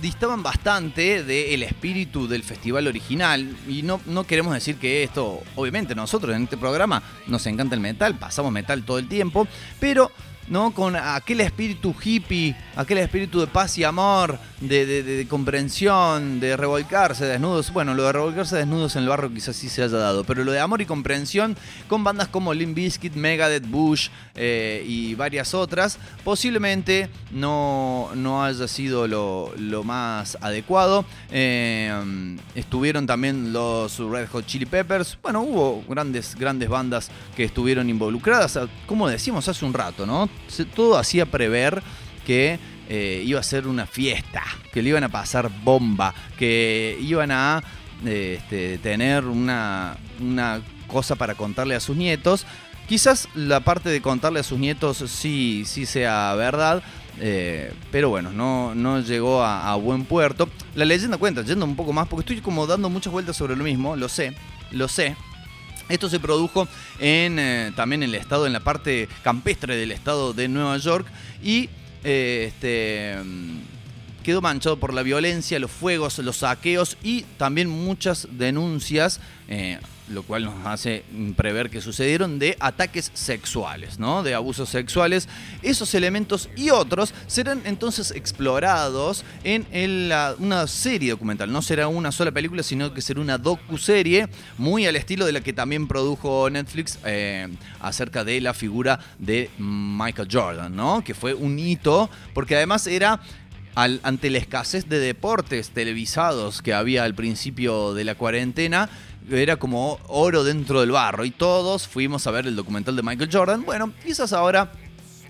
[0.01, 3.55] distaban bastante del espíritu del festival original.
[3.67, 7.81] Y no, no queremos decir que esto, obviamente, nosotros en este programa nos encanta el
[7.81, 9.47] metal, pasamos metal todo el tiempo,
[9.79, 10.11] pero
[10.47, 10.71] ¿no?
[10.73, 17.71] Con aquel espíritu hippie, aquel espíritu de paz y amor, de, comprensión, de revolcarse desnudos.
[17.71, 20.51] Bueno, lo de revolcarse desnudos en el barro quizás sí se haya dado, pero lo
[20.51, 21.55] de amor y comprensión
[21.87, 28.67] con bandas como Limp Bizkit, Megadeth, Bush eh, y varias otras, posiblemente no, no haya
[28.67, 31.05] sido lo, lo más adecuado.
[31.31, 35.17] Eh, estuvieron también los Red Hot Chili Peppers.
[35.21, 38.59] Bueno, hubo grandes, grandes bandas que estuvieron involucradas.
[38.85, 40.29] Como decíamos hace un rato, ¿no?
[40.75, 41.81] Todo hacía prever
[42.25, 47.31] que eh, iba a ser una fiesta, que le iban a pasar bomba, que iban
[47.31, 47.63] a
[48.05, 52.45] eh, este, tener una, una cosa para contarle a sus nietos.
[52.87, 56.83] Quizás la parte de contarle a sus nietos sí, sí sea verdad,
[57.19, 60.47] eh, pero bueno, no, no llegó a buen puerto.
[60.75, 63.63] La leyenda cuenta, yendo un poco más, porque estoy como dando muchas vueltas sobre lo
[63.63, 64.35] mismo, lo sé,
[64.71, 65.15] lo sé,
[65.87, 66.67] Esto se produjo
[66.99, 71.07] en, eh, también en el estado, en la parte campestre del estado de Nueva York
[71.43, 71.69] y
[72.03, 73.59] eh, este, mm,
[74.23, 79.79] quedó manchado por la violencia, los fuegos, los saqueos y también muchas denuncias, eh,
[80.09, 81.03] lo cual nos hace
[81.35, 84.23] prever que sucedieron de ataques sexuales, ¿no?
[84.23, 85.27] De abusos sexuales.
[85.61, 89.65] Esos elementos y otros serán entonces explorados en
[90.39, 91.51] una serie documental.
[91.51, 94.27] No será una sola película, sino que será una docu-serie
[94.57, 97.47] muy al estilo de la que también produjo Netflix eh,
[97.79, 101.03] acerca de la figura de Michael Jordan, ¿no?
[101.03, 103.21] Que fue un hito, porque además era
[103.75, 108.89] ante la escasez de deportes televisados que había al principio de la cuarentena,
[109.31, 113.29] era como oro dentro del barro y todos fuimos a ver el documental de Michael
[113.31, 113.63] Jordan.
[113.65, 114.71] Bueno, quizás ahora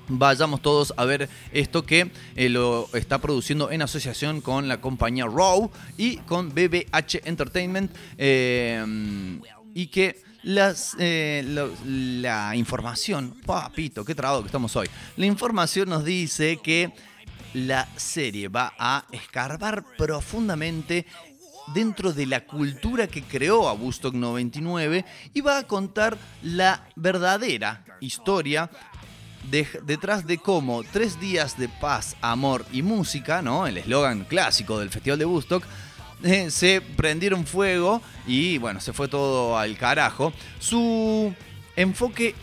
[0.08, 5.26] vayamos todos a ver esto que eh, lo está produciendo en asociación con la compañía
[5.26, 8.84] Raw y con BBH Entertainment eh,
[9.74, 10.24] y que
[11.00, 14.88] eh, la información, papito, qué trabajo que estamos hoy,
[15.18, 16.94] la información nos dice que
[17.56, 21.06] la serie va a escarbar profundamente
[21.74, 27.84] dentro de la cultura que creó a Woodstock 99 y va a contar la verdadera
[28.00, 28.70] historia
[29.50, 33.68] de- detrás de cómo tres días de paz, amor y música, ¿no?
[33.68, 35.64] El eslogan clásico del Festival de Woodstock,
[36.24, 40.34] eh, se prendieron fuego y bueno, se fue todo al carajo.
[40.60, 41.34] Su
[41.76, 42.34] enfoque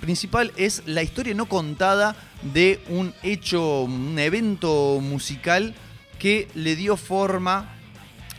[0.00, 2.14] principal es la historia no contada
[2.52, 5.74] de un hecho, un evento musical
[6.18, 7.73] que le dio forma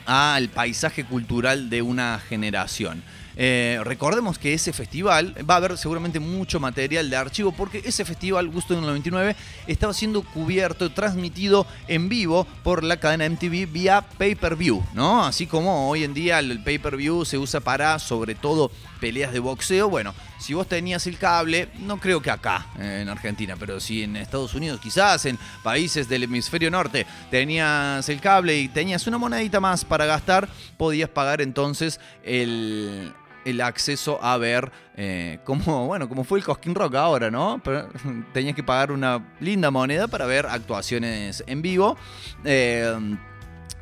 [0.06, 3.04] al paisaje cultural de una generación.
[3.38, 8.06] Eh, recordemos que ese festival va a haber seguramente mucho material de archivo porque ese
[8.06, 9.36] festival Gusto del 99
[9.68, 15.26] estaba siendo cubierto, transmitido en vivo por la cadena MTV vía pay-per-view, ¿no?
[15.26, 18.72] Así como hoy en día el pay-per-view se usa para sobre todo
[19.06, 19.88] peleas de boxeo.
[19.88, 24.16] Bueno, si vos tenías el cable, no creo que acá en Argentina, pero si en
[24.16, 29.60] Estados Unidos, quizás en países del hemisferio norte, tenías el cable y tenías una monedita
[29.60, 33.14] más para gastar, podías pagar entonces el,
[33.46, 37.62] el acceso a ver eh, como, bueno, como fue el Cosquín Rock ahora, ¿no?
[37.64, 37.88] Pero
[38.34, 41.96] tenías que pagar una linda moneda para ver actuaciones en vivo.
[42.44, 42.92] Eh,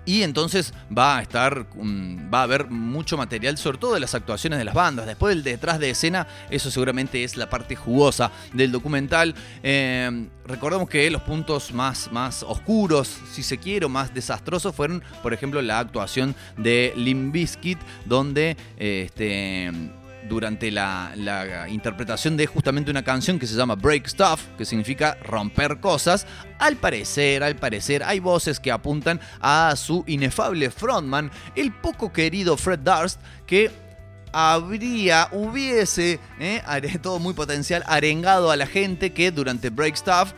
[0.05, 4.13] y entonces va a estar, mm, va a haber mucho material, sobre todo de las
[4.15, 5.05] actuaciones de las bandas.
[5.05, 9.34] Después del detrás de escena, eso seguramente es la parte jugosa del documental.
[9.61, 15.03] Eh, recordemos que los puntos más, más oscuros, si se quiere, o más desastrosos, fueron,
[15.21, 19.71] por ejemplo, la actuación de Limp Bizkit, donde este
[20.28, 25.17] durante la, la interpretación de justamente una canción que se llama Break Stuff, que significa
[25.24, 26.26] romper cosas,
[26.59, 32.57] al parecer, al parecer, hay voces que apuntan a su inefable frontman, el poco querido
[32.57, 33.71] Fred Durst, que
[34.34, 36.61] habría, hubiese, eh,
[37.01, 40.34] todo muy potencial, arengado a la gente que durante Break Stuff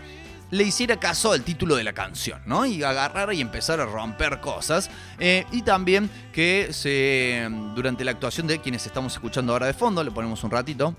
[0.52, 2.66] le hiciera caso al título de la canción, ¿no?
[2.66, 4.90] Y agarrar y empezar a romper cosas.
[5.20, 10.04] Eh, y también que se, durante la actuación de quienes estamos escuchando ahora de fondo,
[10.04, 10.96] le ponemos un ratito.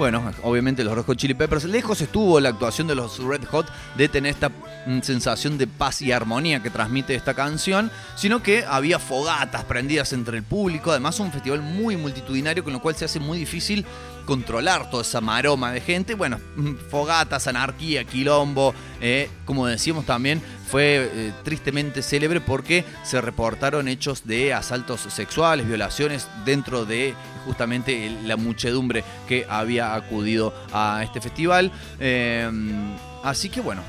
[0.00, 1.64] Bueno, obviamente los Red Hot Chili Peppers.
[1.64, 3.66] Lejos estuvo la actuación de los Red Hot
[3.98, 8.64] de tener esta mm, sensación de paz y armonía que transmite esta canción, sino que
[8.66, 10.90] había fogatas prendidas entre el público.
[10.90, 13.84] Además, un festival muy multitudinario, con lo cual se hace muy difícil
[14.24, 16.14] controlar toda esa maroma de gente.
[16.14, 18.74] Bueno, mm, fogatas, anarquía, quilombo.
[19.00, 25.66] eh, como decíamos también, fue eh, tristemente célebre porque se reportaron hechos de asaltos sexuales,
[25.66, 27.14] violaciones dentro de
[27.44, 31.72] justamente la muchedumbre que había acudido a este festival.
[31.98, 32.50] Eh,
[33.24, 33.82] así que bueno,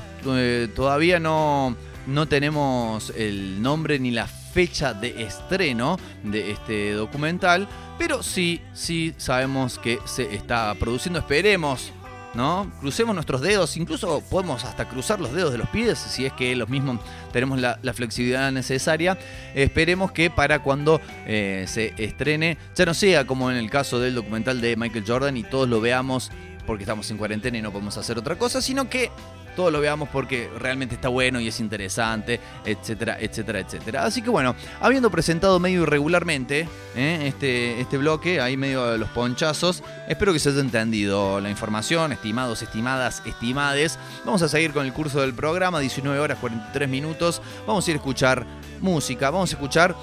[0.74, 1.76] todavía no,
[2.06, 7.66] no tenemos el nombre ni la de estreno de este documental,
[7.98, 11.18] pero sí, sí sabemos que se está produciendo.
[11.18, 11.92] Esperemos
[12.34, 12.70] ¿no?
[12.80, 16.56] Crucemos nuestros dedos, incluso podemos hasta cruzar los dedos de los pies si es que
[16.56, 16.98] los mismos
[17.32, 19.18] tenemos la, la flexibilidad necesaria.
[19.54, 24.14] Esperemos que para cuando eh, se estrene ya no sea como en el caso del
[24.14, 26.30] documental de Michael Jordan y todos lo veamos
[26.66, 29.10] porque estamos en cuarentena y no podemos hacer otra cosa, sino que
[29.56, 34.04] todos lo veamos porque realmente está bueno y es interesante, etcétera, etcétera, etcétera.
[34.04, 37.24] Así que bueno, habiendo presentado medio irregularmente ¿eh?
[37.26, 42.12] este, este bloque, ahí medio de los ponchazos, espero que se haya entendido la información,
[42.12, 43.98] estimados, estimadas, estimades.
[44.24, 47.42] Vamos a seguir con el curso del programa, 19 horas 43 minutos.
[47.66, 48.46] Vamos a ir a escuchar
[48.80, 49.94] música, vamos a escuchar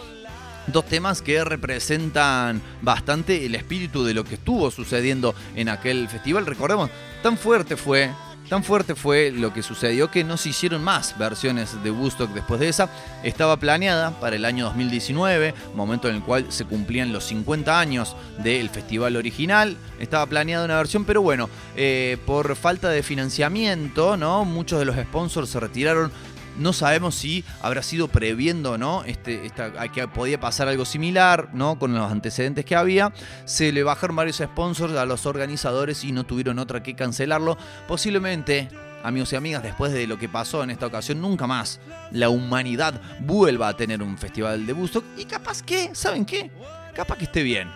[0.72, 6.46] dos temas que representan bastante el espíritu de lo que estuvo sucediendo en aquel festival.
[6.46, 6.90] Recordemos,
[7.24, 8.12] tan fuerte fue
[8.50, 12.60] Tan fuerte fue lo que sucedió que no se hicieron más versiones de Woodstock después
[12.60, 12.90] de esa.
[13.22, 18.16] Estaba planeada para el año 2019, momento en el cual se cumplían los 50 años
[18.40, 19.78] del festival original.
[20.00, 24.46] Estaba planeada una versión, pero bueno, eh, por falta de financiamiento, ¿no?
[24.46, 26.12] Muchos de los sponsors se retiraron.
[26.60, 29.04] No sabemos si habrá sido previendo, ¿no?
[29.06, 31.80] Este, esta- que podía pasar algo similar, ¿no?
[31.80, 33.12] Con los antecedentes que había.
[33.46, 37.58] Se le bajaron varios sponsors a los organizadores y no tuvieron otra que cancelarlo.
[37.88, 38.70] Posiblemente,
[39.04, 41.80] amigos y amigas, después de lo que pasó en esta ocasión, nunca más
[42.12, 45.04] la humanidad vuelva a tener un festival de Woodstock.
[45.18, 46.52] Y capaz que, ¿saben qué?
[46.94, 47.70] Capaz que esté bien.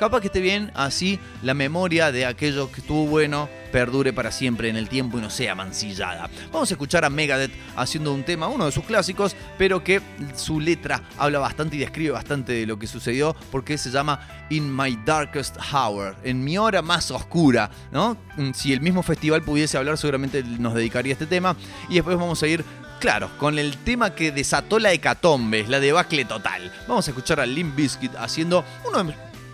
[0.00, 4.70] Capaz que esté bien, así la memoria de aquello que estuvo bueno perdure para siempre
[4.70, 6.30] en el tiempo y no sea mancillada.
[6.50, 10.00] Vamos a escuchar a Megadeth haciendo un tema, uno de sus clásicos, pero que
[10.36, 14.74] su letra habla bastante y describe bastante de lo que sucedió, porque se llama In
[14.74, 18.16] My Darkest Hour, en mi hora más oscura, ¿no?
[18.38, 21.56] Mm, Si el mismo festival pudiese hablar, seguramente nos dedicaría a este tema.
[21.90, 22.64] Y después vamos a ir
[23.00, 26.70] Claro, con el tema que desató la hecatombe, la debacle total.
[26.86, 29.04] Vamos a escuchar a Limp Bizkit haciendo uno de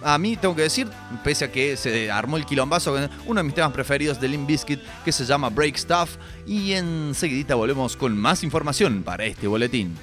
[0.07, 0.89] a mí tengo que decir,
[1.25, 2.97] pese a que se armó el quilombazo,
[3.27, 6.17] uno de mis temas preferidos de Limp Bizkit que se llama Break Stuff.
[6.47, 9.97] Y enseguidita volvemos con más información para este boletín.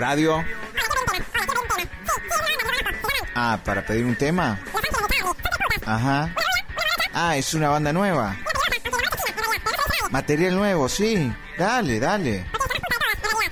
[0.00, 0.42] Radio.
[3.34, 4.58] Ah, ¿para pedir un tema?
[5.84, 6.34] Ajá.
[7.12, 8.36] Ah, es una banda nueva.
[10.10, 11.32] Material nuevo, sí.
[11.58, 12.46] Dale, dale.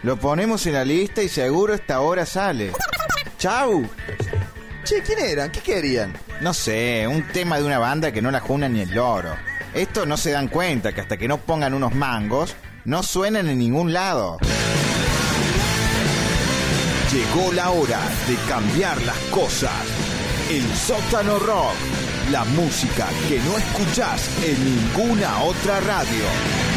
[0.03, 2.73] Lo ponemos en la lista y seguro esta hora sale.
[3.39, 3.89] ¡Chau!
[4.85, 5.51] Che, ¿quién eran?
[5.51, 6.15] ¿Qué querían?
[6.41, 9.37] No sé, un tema de una banda que no la juna ni el loro.
[9.75, 13.59] Estos no se dan cuenta que hasta que no pongan unos mangos, no suenan en
[13.59, 14.39] ningún lado.
[17.13, 19.73] Llegó la hora de cambiar las cosas.
[20.51, 21.73] El sótano rock.
[22.31, 26.68] La música que no escuchás en ninguna otra radio.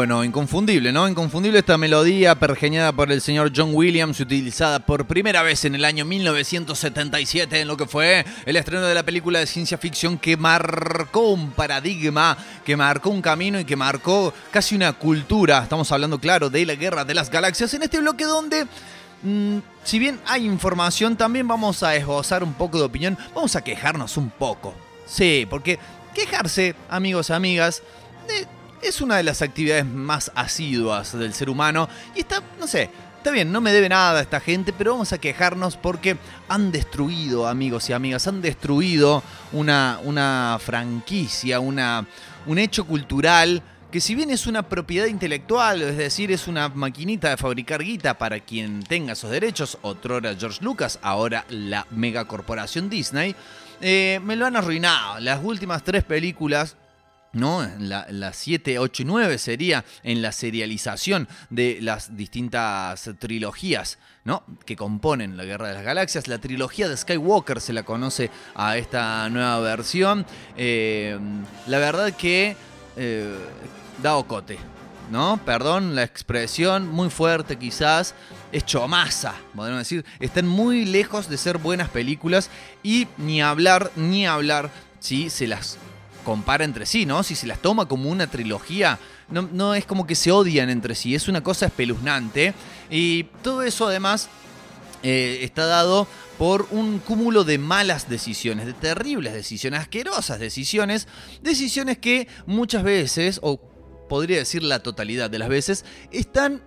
[0.00, 1.06] Bueno, inconfundible, ¿no?
[1.06, 5.84] Inconfundible esta melodía pergeñada por el señor John Williams, utilizada por primera vez en el
[5.84, 10.38] año 1977 en lo que fue el estreno de la película de ciencia ficción que
[10.38, 12.34] marcó un paradigma,
[12.64, 15.64] que marcó un camino y que marcó casi una cultura.
[15.64, 18.66] Estamos hablando, claro, de la guerra de las galaxias en este bloque donde...
[19.22, 23.62] mm, si bien hay información, también vamos a esbozar un poco de opinión, vamos a
[23.62, 24.74] quejarnos un poco.
[25.04, 25.78] Sí, porque
[26.14, 27.82] quejarse, amigos y amigas,
[28.30, 28.46] eh,
[28.82, 33.32] es una de las actividades más asiduas del ser humano y está, no sé, Está
[33.32, 36.16] bien, no me debe nada esta gente, pero vamos a quejarnos porque
[36.48, 39.22] han destruido, amigos y amigas, han destruido
[39.52, 42.06] una, una franquicia, una,
[42.46, 47.28] un hecho cultural que si bien es una propiedad intelectual, es decir, es una maquinita
[47.28, 53.36] de fabricar guita para quien tenga esos derechos, otrora George Lucas, ahora la megacorporación Disney,
[53.82, 55.20] eh, me lo han arruinado.
[55.20, 56.76] Las últimas tres películas
[57.32, 57.66] ¿no?
[57.78, 64.42] La, la 7, 8 y 9 sería en la serialización de las distintas trilogías, ¿no?
[64.64, 66.28] Que componen la Guerra de las Galaxias.
[66.28, 70.26] La trilogía de Skywalker se la conoce a esta nueva versión.
[70.56, 71.18] Eh,
[71.66, 72.56] la verdad que
[72.96, 73.34] eh,
[74.02, 74.58] da ocote,
[75.10, 75.40] ¿no?
[75.44, 78.14] Perdón la expresión, muy fuerte quizás.
[78.52, 80.04] Es chomaza, podemos decir.
[80.18, 82.50] Están muy lejos de ser buenas películas
[82.82, 85.78] y ni hablar, ni hablar si se las
[86.24, 87.22] compara entre sí, ¿no?
[87.22, 88.98] Si se las toma como una trilogía,
[89.28, 92.54] no, es como que se odian entre sí, es una cosa espeluznante.
[92.90, 94.28] Y todo eso además
[95.02, 96.06] eh, está dado
[96.38, 101.06] por un cúmulo de malas decisiones, de terribles decisiones, asquerosas decisiones,
[101.42, 103.60] decisiones que muchas veces, o
[104.08, 106.62] podría decir la totalidad de las veces, están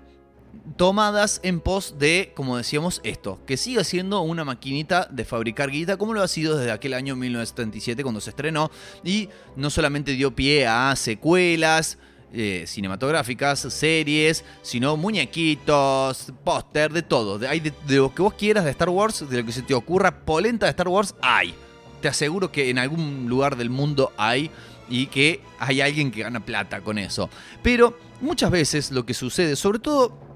[0.77, 5.97] tomadas en pos de, como decíamos, esto, que siga siendo una maquinita de fabricar guita
[5.97, 8.71] como lo ha sido desde aquel año 1977 cuando se estrenó
[9.03, 11.97] y no solamente dio pie a secuelas,
[12.35, 17.37] eh, cinematográficas, series, sino muñequitos, póster, de todo.
[17.37, 17.47] De,
[17.87, 20.65] de, lo que vos quieras de Star Wars, de lo que se te ocurra, polenta
[20.65, 21.53] de Star Wars, hay.
[22.01, 24.49] Te aseguro que en algún lugar del mundo hay
[24.89, 27.29] y que hay alguien que gana plata con eso.
[27.61, 30.32] Pero muchas veces lo que sucede, sobre todo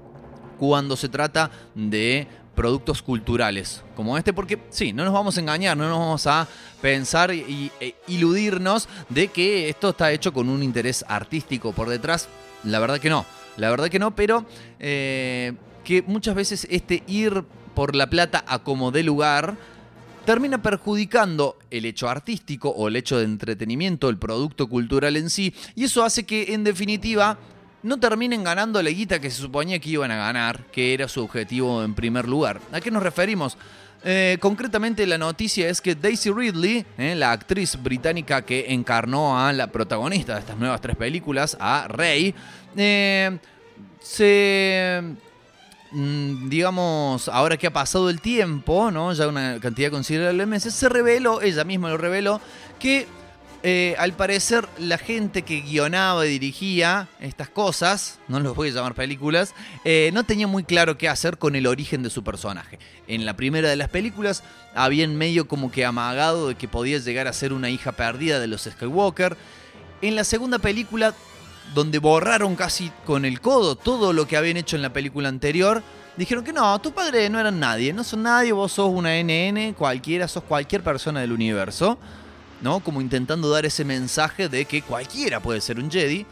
[0.58, 2.26] cuando se trata de
[2.58, 6.48] productos culturales como este, porque sí, no nos vamos a engañar, no nos vamos a
[6.82, 12.28] pensar y, e iludirnos de que esto está hecho con un interés artístico por detrás.
[12.64, 13.24] La verdad que no,
[13.56, 14.44] la verdad que no, pero
[14.80, 15.52] eh,
[15.84, 17.44] que muchas veces este ir
[17.76, 19.56] por la plata a como de lugar
[20.24, 25.54] termina perjudicando el hecho artístico o el hecho de entretenimiento, el producto cultural en sí,
[25.76, 27.38] y eso hace que en definitiva
[27.82, 31.22] no terminen ganando la guita que se suponía que iban a ganar, que era su
[31.22, 32.60] objetivo en primer lugar.
[32.72, 33.56] ¿A qué nos referimos?
[34.04, 39.52] Eh, concretamente la noticia es que Daisy Ridley, eh, la actriz británica que encarnó a
[39.52, 42.34] la protagonista de estas nuevas tres películas, a Rey,
[42.76, 43.38] eh,
[44.00, 45.02] se
[45.90, 49.12] mm, digamos, ahora que ha pasado el tiempo, ¿no?
[49.12, 52.40] Ya una cantidad considerable de meses, se reveló, ella misma lo reveló,
[52.78, 53.08] que
[53.64, 58.72] eh, al parecer la gente que guionaba y dirigía estas cosas, no los voy a
[58.72, 59.52] llamar películas,
[59.84, 62.78] eh, no tenía muy claro qué hacer con el origen de su personaje.
[63.08, 64.44] En la primera de las películas
[64.76, 68.46] habían medio como que amagado de que podía llegar a ser una hija perdida de
[68.46, 69.36] los Skywalker.
[70.02, 71.12] En la segunda película,
[71.74, 75.82] donde borraron casi con el codo todo lo que habían hecho en la película anterior,
[76.16, 79.74] dijeron que no, tus padres no eran nadie, no son nadie, vos sos una NN,
[79.74, 81.98] cualquiera, sos cualquier persona del universo.
[82.60, 82.80] ¿No?
[82.80, 86.26] Como intentando dar ese mensaje de que cualquiera puede ser un Jedi.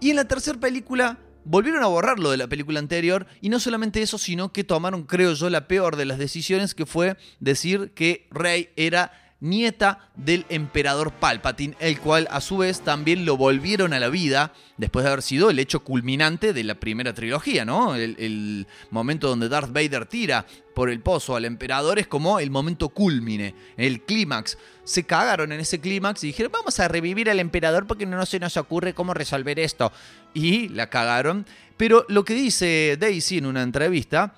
[0.00, 4.02] Y en la tercera película volvieron a borrarlo de la película anterior y no solamente
[4.02, 8.28] eso, sino que tomaron, creo yo, la peor de las decisiones que fue decir que
[8.30, 14.00] Rey era nieta del emperador Palpatine, el cual a su vez también lo volvieron a
[14.00, 17.94] la vida después de haber sido el hecho culminante de la primera trilogía, ¿no?
[17.94, 22.50] El, el, momento donde Darth Vader tira por el pozo al emperador es como el
[22.50, 24.58] momento culmine, el clímax.
[24.84, 28.40] Se cagaron en ese clímax y dijeron, vamos a revivir al emperador porque no se
[28.40, 29.92] nos ocurre cómo resolver esto.
[30.34, 31.46] Y la cagaron.
[31.76, 34.34] Pero lo que dice Daisy en una entrevista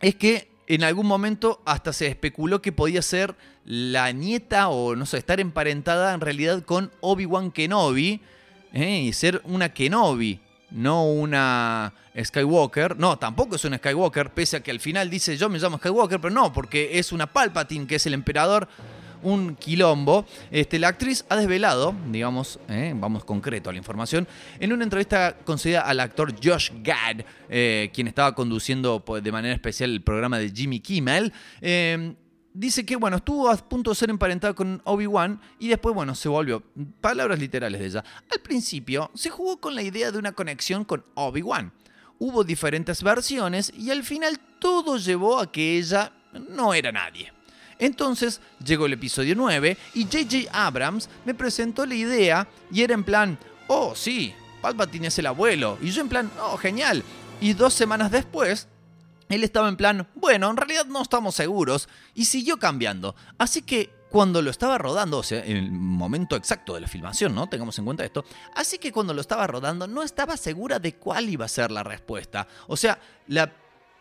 [0.00, 5.06] es que en algún momento hasta se especuló que podía ser la nieta o no
[5.06, 8.20] sé, estar emparentada en realidad con Obi-Wan Kenobi
[8.74, 9.00] ¿eh?
[9.00, 10.40] y ser una Kenobi,
[10.70, 12.98] no una Skywalker.
[12.98, 16.20] No, tampoco es una Skywalker, pese a que al final dice yo me llamo Skywalker,
[16.20, 18.68] pero no, porque es una Palpatine que es el emperador.
[19.22, 20.26] Un quilombo.
[20.50, 24.26] Este, la actriz ha desvelado, digamos, eh, vamos concreto a la información,
[24.60, 29.54] en una entrevista concedida al actor Josh Gad, eh, quien estaba conduciendo pues, de manera
[29.54, 31.32] especial el programa de Jimmy Kimmel.
[31.60, 32.14] Eh,
[32.58, 36.28] dice que, bueno, estuvo a punto de ser emparentado con Obi-Wan y después, bueno, se
[36.28, 36.62] volvió.
[37.00, 38.04] Palabras literales de ella.
[38.30, 41.72] Al principio se jugó con la idea de una conexión con Obi-Wan.
[42.18, 46.12] Hubo diferentes versiones y al final todo llevó a que ella
[46.50, 47.32] no era nadie.
[47.78, 50.48] Entonces llegó el episodio 9 y J.J.
[50.52, 55.78] Abrams me presentó la idea y era en plan, oh sí, Palpatine es el abuelo.
[55.80, 57.04] Y yo en plan, oh genial.
[57.40, 58.68] Y dos semanas después
[59.28, 63.14] él estaba en plan, bueno, en realidad no estamos seguros, y siguió cambiando.
[63.36, 67.34] Así que cuando lo estaba rodando, o sea, en el momento exacto de la filmación,
[67.34, 67.46] ¿no?
[67.46, 68.24] Tengamos en cuenta esto.
[68.54, 71.82] Así que cuando lo estaba rodando, no estaba segura de cuál iba a ser la
[71.82, 72.48] respuesta.
[72.68, 73.52] O sea, la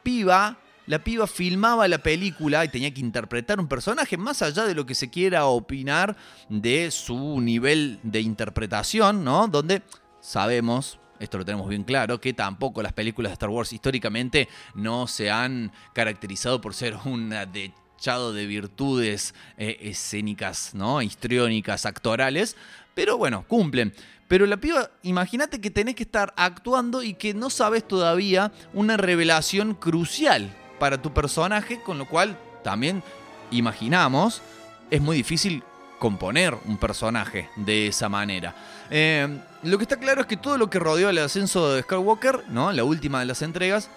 [0.01, 0.57] piba,
[0.87, 4.85] la piba filmaba la película y tenía que interpretar un personaje, más allá de lo
[4.85, 6.15] que se quiera opinar
[6.49, 9.47] de su nivel de interpretación, ¿no?
[9.47, 9.83] Donde
[10.21, 15.07] sabemos, esto lo tenemos bien claro, que tampoco las películas de Star Wars históricamente no
[15.07, 21.01] se han caracterizado por ser una dechado de virtudes eh, escénicas, ¿no?
[21.01, 22.55] Histriónicas, actorales,
[22.95, 23.93] pero bueno, cumplen.
[24.29, 28.97] Pero la piba, imagínate que tenés que estar actuando y que no sabes todavía una
[28.97, 33.03] revelación crucial para tu personaje, con lo cual también
[33.51, 34.41] imaginamos,
[34.89, 35.63] es muy difícil
[35.99, 38.55] componer un personaje de esa manera.
[38.89, 42.45] Eh, lo que está claro es que todo lo que rodeó el ascenso de Skywalker,
[42.49, 42.71] ¿no?
[42.71, 43.89] la última de las entregas,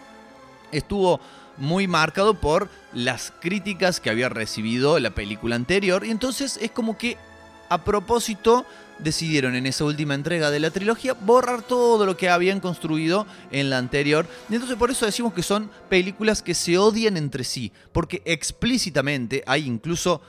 [0.72, 1.20] estuvo
[1.56, 6.04] muy marcado por las críticas que había recibido la película anterior.
[6.04, 7.18] Y entonces es como que
[7.68, 8.64] a propósito
[9.02, 13.70] decidieron en esa última entrega de la trilogía borrar todo lo que habían construido en
[13.70, 14.26] la anterior.
[14.48, 19.42] Y entonces por eso decimos que son películas que se odian entre sí, porque explícitamente
[19.46, 20.20] hay incluso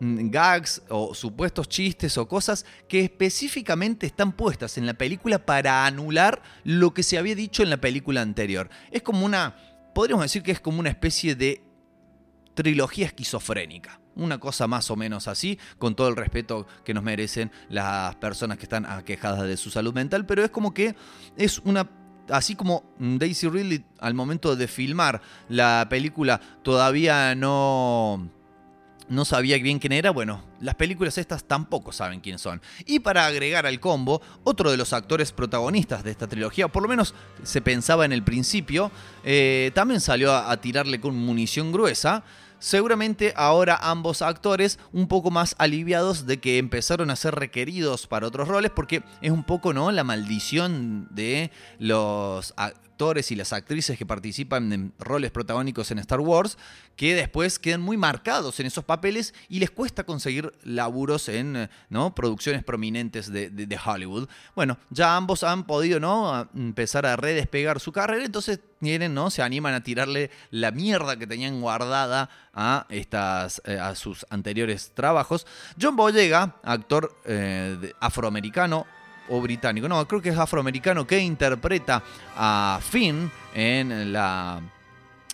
[0.00, 5.86] mm, gags o supuestos chistes o cosas que específicamente están puestas en la película para
[5.86, 8.68] anular lo que se había dicho en la película anterior.
[8.90, 9.56] Es como una,
[9.94, 11.62] podríamos decir que es como una especie de
[12.54, 14.00] trilogía esquizofrénica.
[14.16, 18.58] Una cosa más o menos así, con todo el respeto que nos merecen las personas
[18.58, 20.94] que están aquejadas de su salud mental, pero es como que
[21.36, 21.88] es una
[22.30, 28.30] así como Daisy Ridley al momento de filmar la película todavía no
[29.08, 32.62] no sabía bien quién era, bueno, las películas estas tampoco saben quién son.
[32.86, 36.88] Y para agregar al combo, otro de los actores protagonistas de esta trilogía, por lo
[36.88, 38.90] menos se pensaba en el principio,
[39.24, 42.24] eh, también salió a, a tirarle con munición gruesa.
[42.64, 48.26] Seguramente ahora ambos actores un poco más aliviados de que empezaron a ser requeridos para
[48.26, 52.54] otros roles porque es un poco no la maldición de los
[52.94, 56.56] actores y las actrices que participan en roles protagónicos en Star Wars
[56.94, 62.14] que después quedan muy marcados en esos papeles y les cuesta conseguir laburos en ¿no?
[62.14, 64.28] producciones prominentes de, Hollywood.
[64.54, 66.48] Bueno, ya ambos han podido ¿no?
[66.54, 69.28] empezar a redespegar su carrera, entonces tienen, ¿no?
[69.30, 74.92] se animan a tirarle la mierda que tenían guardada a, estas, eh, a sus anteriores
[74.94, 75.48] trabajos.
[75.80, 78.86] John Boyega, actor eh, afroamericano,
[79.28, 82.02] o británico, no, creo que es afroamericano, que interpreta
[82.36, 84.60] a Finn en la,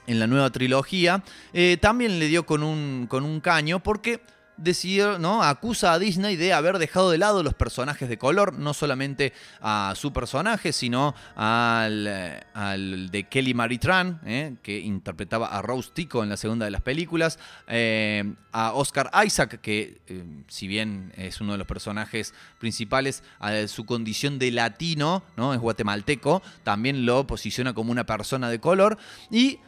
[0.06, 1.22] en la nueva trilogía,
[1.52, 4.20] eh, también le dio con un, con un caño porque
[4.60, 5.42] decidió, ¿no?
[5.42, 9.94] Acusa a Disney de haber dejado de lado los personajes de color, no solamente a
[9.96, 14.56] su personaje, sino al, eh, al de Kelly Marie Tran, ¿eh?
[14.62, 19.60] que interpretaba a Rose Tico en la segunda de las películas, eh, a Oscar Isaac,
[19.60, 20.00] que
[20.48, 25.54] si bien es uno de los personajes principales, a su condición de latino, ¿no?
[25.54, 28.98] Es guatemalteco, también lo posiciona como una persona de color
[29.30, 29.60] y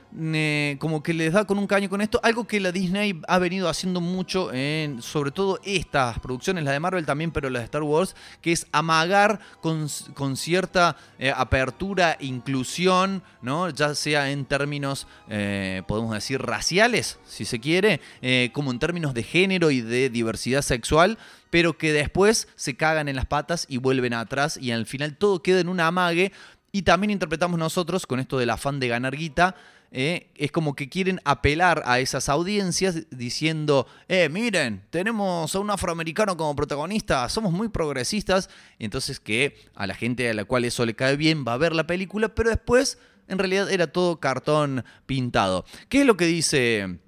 [0.79, 3.69] como que les da con un caño con esto, algo que la Disney ha venido
[3.69, 7.83] haciendo mucho en sobre todo estas producciones, la de Marvel también, pero la de Star
[7.83, 13.71] Wars, que es amagar con, con cierta eh, apertura, inclusión, ¿no?
[13.71, 19.15] ya sea en términos, eh, podemos decir, raciales, si se quiere, eh, como en términos
[19.15, 21.19] de género y de diversidad sexual,
[21.51, 25.43] pero que después se cagan en las patas y vuelven atrás y al final todo
[25.43, 26.33] queda en un amague.
[26.75, 29.55] Y también interpretamos nosotros con esto del afán de ganar guita,
[29.95, 35.71] eh, es como que quieren apelar a esas audiencias diciendo, eh, miren, tenemos a un
[35.71, 40.87] afroamericano como protagonista, somos muy progresistas, entonces que a la gente a la cual eso
[40.87, 44.83] le cae bien va a ver la película, pero después en realidad era todo cartón
[45.05, 45.67] pintado.
[45.91, 46.99] ¿Qué es lo que dice,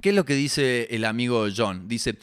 [0.00, 1.88] qué es lo que dice el amigo John?
[1.88, 2.16] Dice,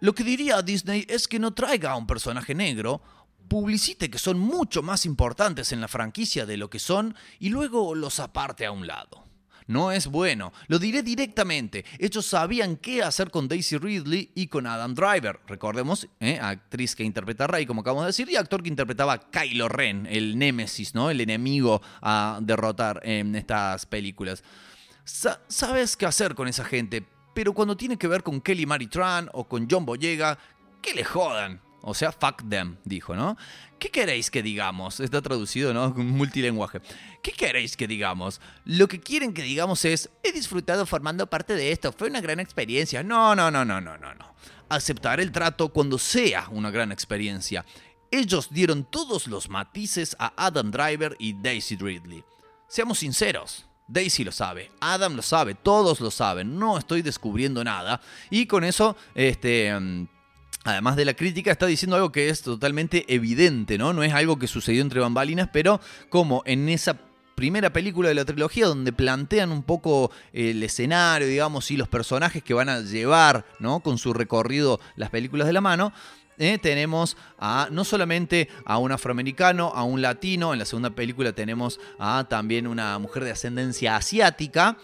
[0.00, 3.00] lo que diría Disney es que no traiga a un personaje negro,
[3.46, 7.94] publicite que son mucho más importantes en la franquicia de lo que son y luego
[7.94, 9.31] los aparte a un lado.
[9.66, 11.84] No es bueno, lo diré directamente.
[11.98, 15.40] Ellos sabían qué hacer con Daisy Ridley y con Adam Driver.
[15.46, 16.38] Recordemos, ¿eh?
[16.40, 19.68] actriz que interpreta a Rey, como acabamos de decir, y actor que interpretaba a Kylo
[19.68, 21.10] Ren, el némesis, ¿no?
[21.10, 24.42] el enemigo a derrotar en estas películas.
[25.04, 27.04] Sa- sabes qué hacer con esa gente,
[27.34, 30.38] pero cuando tiene que ver con Kelly Marie Tran o con John Boyega,
[30.80, 31.60] que le jodan.
[31.84, 33.36] O sea, fuck them, dijo, ¿no?
[33.82, 35.00] ¿Qué queréis que digamos?
[35.00, 35.90] Está traducido, ¿no?
[35.96, 36.80] Multilenguaje.
[37.20, 38.40] ¿Qué queréis que digamos?
[38.64, 42.38] Lo que quieren que digamos es, he disfrutado formando parte de esto, fue una gran
[42.38, 43.02] experiencia.
[43.02, 44.36] No, no, no, no, no, no, no.
[44.68, 47.66] Aceptar el trato cuando sea una gran experiencia.
[48.12, 52.22] Ellos dieron todos los matices a Adam Driver y Daisy Ridley.
[52.68, 53.66] Seamos sinceros.
[53.88, 58.00] Daisy lo sabe, Adam lo sabe, todos lo saben, no estoy descubriendo nada.
[58.30, 60.06] Y con eso, este, mm,
[60.64, 63.92] además de la crítica, está diciendo algo que es totalmente evidente, ¿no?
[63.92, 66.98] No es algo que sucedió entre bambalinas, pero como en esa
[67.34, 72.42] primera película de la trilogía donde plantean un poco el escenario, digamos, y los personajes
[72.42, 73.80] que van a llevar, ¿no?
[73.80, 75.92] Con su recorrido las películas de la mano.
[76.38, 81.32] eh, tenemos a no solamente a un afroamericano, a un latino, en la segunda película
[81.32, 84.76] tenemos a también una mujer de ascendencia asiática,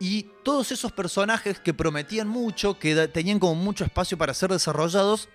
[0.00, 5.28] y todos esos personajes que prometían mucho, que tenían como mucho espacio para ser desarrollados,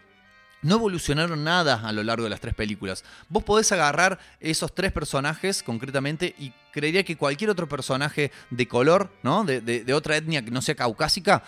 [0.61, 3.03] no evolucionaron nada a lo largo de las tres películas.
[3.27, 9.11] Vos podés agarrar esos tres personajes concretamente y creería que cualquier otro personaje de color,
[9.23, 9.43] ¿no?
[9.43, 11.43] De otra etnia que no sea caucásica,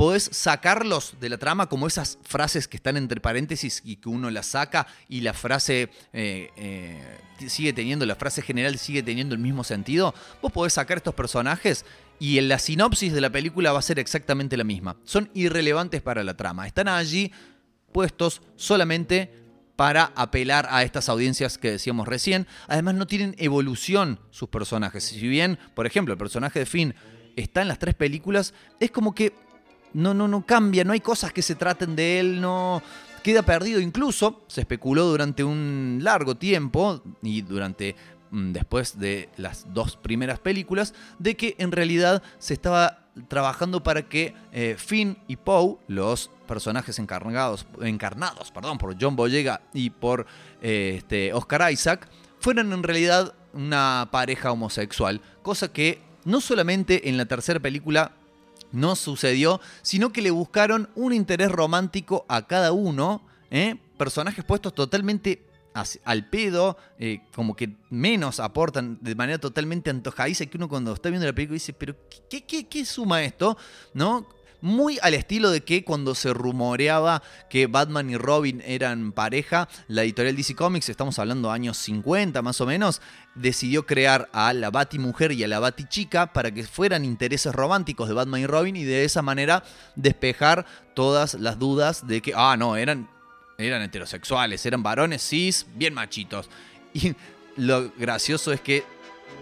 [0.00, 4.30] podés sacarlos de la trama como esas frases que están entre paréntesis y que uno
[4.30, 7.18] las saca y la frase eh, eh,
[7.48, 10.14] sigue teniendo, la frase general sigue teniendo el mismo sentido.
[10.40, 11.84] Vos podés sacar estos personajes
[12.20, 14.96] y en la sinopsis de la película va a ser exactamente la misma.
[15.04, 16.66] Son irrelevantes para la trama.
[16.66, 17.32] Están allí
[17.92, 19.32] puestos solamente
[19.74, 22.46] para apelar a estas audiencias que decíamos recién.
[22.68, 25.02] Además no tienen evolución sus personajes.
[25.04, 26.94] Si bien, por ejemplo, el personaje de Finn
[27.36, 29.32] está en las tres películas, es como que
[29.94, 32.82] no, no, no cambia, no hay cosas que se traten de él, no
[33.22, 33.80] queda perdido.
[33.80, 37.96] Incluso se especuló durante un largo tiempo y durante
[38.30, 44.34] después de las dos primeras películas, de que en realidad se estaba trabajando para que
[44.52, 50.26] eh, Finn y Poe, los personajes encarnados, encarnados perdón, por John Boyega y por
[50.62, 52.08] eh, este, Oscar Isaac,
[52.38, 58.12] fueran en realidad una pareja homosexual, cosa que no solamente en la tercera película
[58.72, 63.76] no sucedió, sino que le buscaron un interés romántico a cada uno, ¿eh?
[63.96, 65.42] personajes puestos totalmente
[65.72, 71.10] al pedo, eh, como que menos aportan de manera totalmente antojadiza, que uno cuando está
[71.10, 71.94] viendo la película dice, pero
[72.28, 73.56] ¿qué, qué, qué suma esto?
[73.94, 74.26] ¿No?
[74.62, 80.02] Muy al estilo de que cuando se rumoreaba que Batman y Robin eran pareja, la
[80.02, 83.00] editorial DC Comics, estamos hablando años 50 más o menos,
[83.34, 88.14] decidió crear a la Batimujer y a la Batichica para que fueran intereses románticos de
[88.14, 89.62] Batman y Robin y de esa manera
[89.96, 93.08] despejar todas las dudas de que, ah, no, eran,
[93.62, 96.48] eran heterosexuales, eran varones cis, bien machitos.
[96.92, 97.14] Y
[97.56, 98.84] lo gracioso es que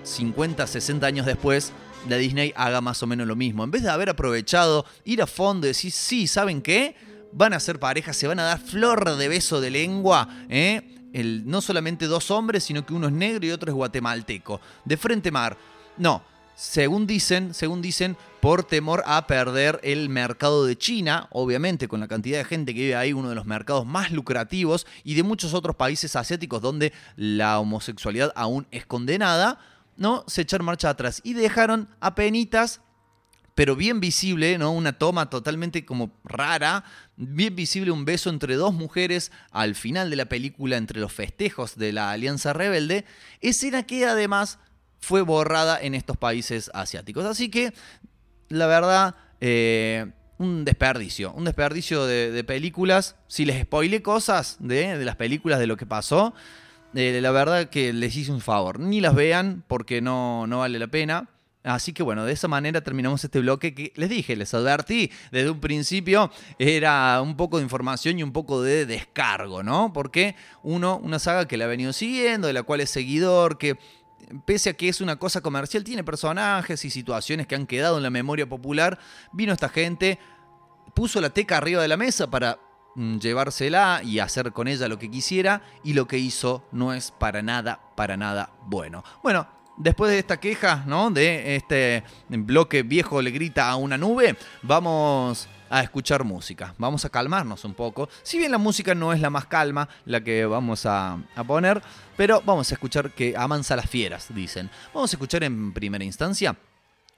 [0.03, 1.73] 50, 60 años después,
[2.09, 3.65] la Disney haga más o menos lo mismo.
[3.65, 6.95] En vez de haber aprovechado, ir a fondo y decir, sí, ¿saben qué?
[7.33, 10.95] Van a ser parejas, se van a dar flor de beso de lengua, ¿eh?
[11.13, 14.61] El, no solamente dos hombres, sino que uno es negro y otro es guatemalteco.
[14.85, 15.57] De frente mar.
[15.97, 16.23] No,
[16.59, 22.09] según dicen, según dicen, por temor a perder el mercado de China, obviamente con la
[22.09, 25.55] cantidad de gente que vive ahí, uno de los mercados más lucrativos, y de muchos
[25.55, 29.61] otros países asiáticos donde la homosexualidad aún es condenada,
[29.97, 30.25] ¿no?
[30.27, 32.81] Se echaron marcha atrás y dejaron a penitas
[33.55, 34.73] pero bien visible, ¿no?
[34.73, 36.85] Una toma totalmente como rara,
[37.17, 41.77] bien visible un beso entre dos mujeres al final de la película entre los festejos
[41.77, 43.05] de la Alianza Rebelde,
[43.41, 44.61] escena que además
[45.01, 47.25] fue borrada en estos países asiáticos.
[47.25, 47.73] Así que,
[48.49, 50.07] la verdad, eh,
[50.39, 53.17] un desperdicio, un desperdicio de, películas.
[53.27, 56.35] Si les spoilé cosas de, de las películas de lo que pasó,
[56.95, 58.81] eh, la verdad que les hice un favor.
[58.81, 61.29] Ni las vean porque no, no vale la pena.
[61.65, 65.51] Así que bueno, de esa manera terminamos este bloque que les dije, les advertí desde
[65.51, 69.93] un principio, era un poco de información y un poco de descargo, ¿no?
[69.93, 73.77] Porque uno, una saga que la ha venido siguiendo, de la cual es seguidor, que
[74.45, 78.03] pese a que es una cosa comercial, tiene personajes y situaciones que han quedado en
[78.03, 78.99] la memoria popular,
[79.33, 80.19] vino esta gente,
[80.95, 82.59] puso la teca arriba de la mesa para
[82.95, 87.11] mm, llevársela y hacer con ella lo que quisiera y lo que hizo no es
[87.11, 89.05] para nada, para nada bueno.
[89.23, 89.47] Bueno,
[89.77, 91.11] después de esta queja, ¿no?
[91.11, 96.75] De este bloque viejo le grita a una nube, vamos a escuchar música.
[96.79, 98.09] Vamos a calmarnos un poco.
[98.23, 101.83] Si bien la música no es la más calma, la que vamos a, poner,
[102.17, 104.71] pero vamos a escuchar que amansa las fieras, dicen.
[104.93, 106.57] Vamos a escuchar en primera instancia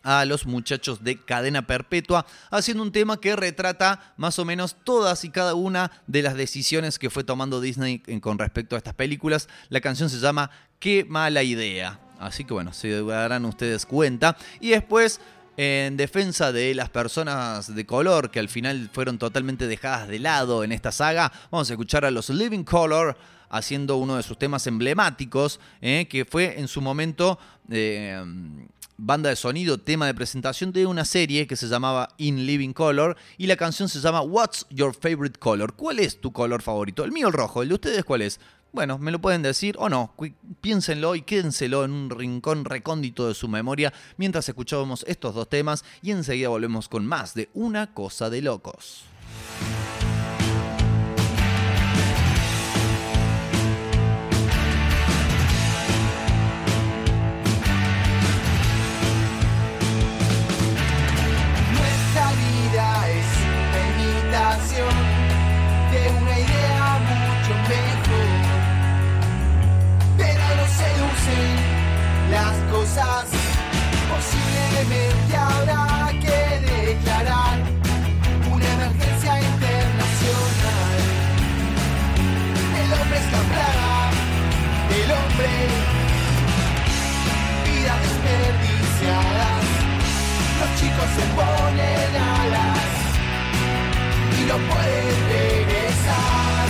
[0.03, 5.25] a los muchachos de Cadena Perpetua, haciendo un tema que retrata más o menos todas
[5.25, 9.49] y cada una de las decisiones que fue tomando Disney con respecto a estas películas.
[9.69, 12.01] La canción se llama Qué mala idea.
[12.19, 14.37] Así que bueno, se darán ustedes cuenta.
[14.61, 15.21] Y después,
[15.57, 20.65] en defensa de las personas de color que al final fueron totalmente dejadas de lado
[20.65, 23.17] en esta saga, vamos a escuchar a los Living Color
[23.51, 28.23] haciendo uno de sus temas emblemáticos, eh, que fue en su momento eh,
[28.97, 33.17] banda de sonido, tema de presentación de una serie que se llamaba In Living Color
[33.39, 35.75] y la canción se llama What's Your Favorite Color?
[35.75, 37.03] ¿Cuál es tu color favorito?
[37.05, 38.41] El mío el rojo, el de ustedes cuál es?
[38.73, 40.15] Bueno, me lo pueden decir o no.
[40.61, 45.85] Piénsenlo y quédenselo en un rincón recóndito de su memoria mientras escuchábamos estos dos temas
[46.03, 49.05] y enseguida volvemos con más de Una Cosa de Locos.
[61.73, 63.27] Nuestra vida es
[63.99, 65.20] imitación.
[72.31, 73.27] Las cosas.
[74.11, 76.39] Posiblemente habrá que
[76.85, 77.59] declarar
[78.51, 80.99] una emergencia internacional.
[82.83, 83.91] El hombre es la plaga
[85.13, 85.55] hombre.
[87.65, 89.65] Vidas desperdiciadas.
[90.61, 92.91] Los chicos se ponen alas
[94.39, 96.67] y no pueden regresar.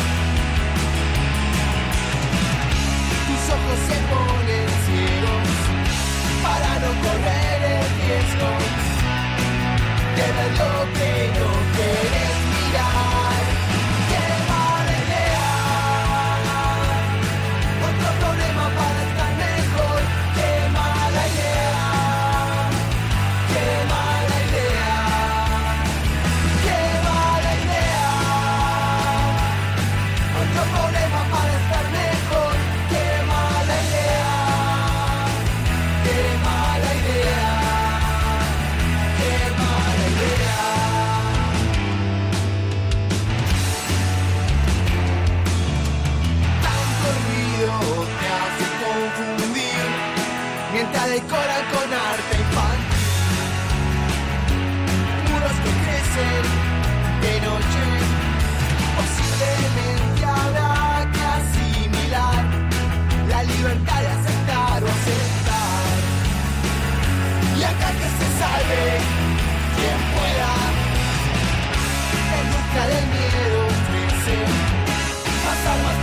[3.26, 4.39] Tus ojos se ponen
[6.60, 8.48] para no correr el riesgo.
[10.16, 11.69] De ver lo que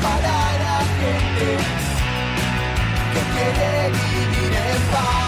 [0.01, 0.35] para
[0.65, 1.57] la gente
[3.13, 5.26] que quiere vivir en paz.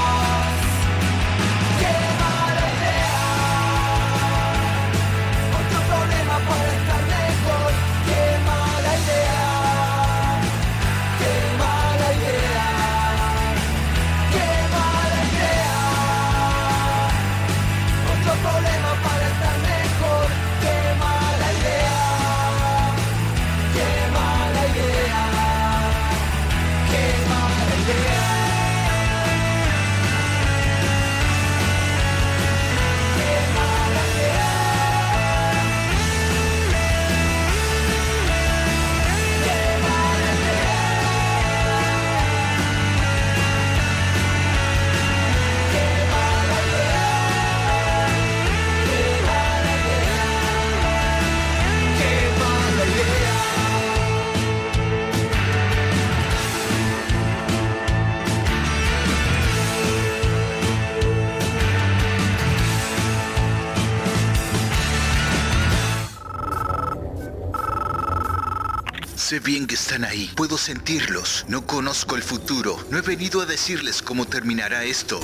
[69.29, 70.31] Sé bien que están ahí.
[70.35, 71.45] Puedo sentirlos.
[71.47, 72.83] No conozco el futuro.
[72.89, 75.19] No he venido a decirles cómo terminará esto.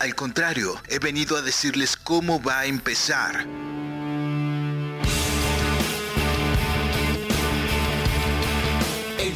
[0.00, 3.46] Al contrario, he venido a decirles cómo va a empezar.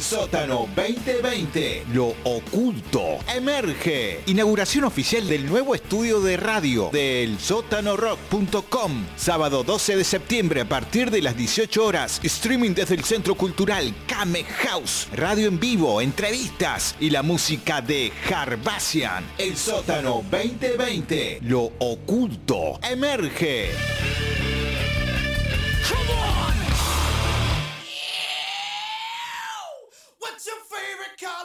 [0.05, 4.21] Sótano 2020, lo oculto, emerge.
[4.27, 9.05] Inauguración oficial del nuevo estudio de radio del sótanorock.com.
[9.15, 12.21] Sábado 12 de septiembre a partir de las 18 horas.
[12.23, 15.07] Streaming desde el Centro Cultural Kame House.
[15.11, 19.25] Radio en vivo, entrevistas y la música de Harbassian.
[19.39, 23.71] El sótano 2020, lo oculto, emerge.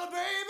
[0.07, 0.50] baby.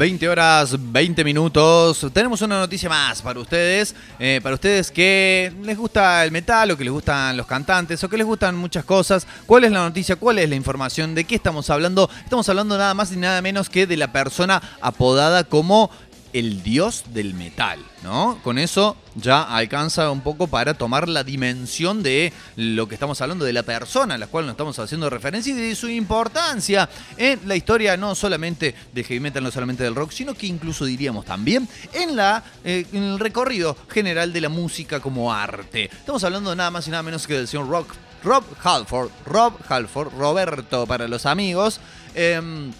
[0.00, 2.06] 20 horas, 20 minutos.
[2.14, 3.94] Tenemos una noticia más para ustedes.
[4.18, 8.08] eh, para ustedes que les gusta el metal o que les gustan los cantantes o
[8.08, 9.26] que les gustan muchas cosas.
[9.44, 10.16] ¿Cuál es la noticia?
[10.16, 11.14] ¿Cuál es la información?
[11.14, 12.08] ¿De qué estamos hablando?
[12.24, 15.90] Estamos hablando nada más y nada menos que de la persona apodada como
[16.32, 18.38] el dios del metal, ¿no?
[18.42, 23.44] Con eso ya alcanza un poco para tomar la dimensión de lo que estamos hablando,
[23.44, 27.40] de la persona a la cual nos estamos haciendo referencia y de su importancia en
[27.46, 31.24] la historia no solamente del heavy metal, no solamente del rock, sino que incluso diríamos
[31.24, 35.84] también en, la, eh, el recorrido general de la música como arte.
[35.84, 40.12] Estamos hablando nada más y nada menos que del señor Rock, Rob Halford, Rob Halford,
[40.12, 41.80] Roberto para los amigos.
[42.14, 42.72] Em,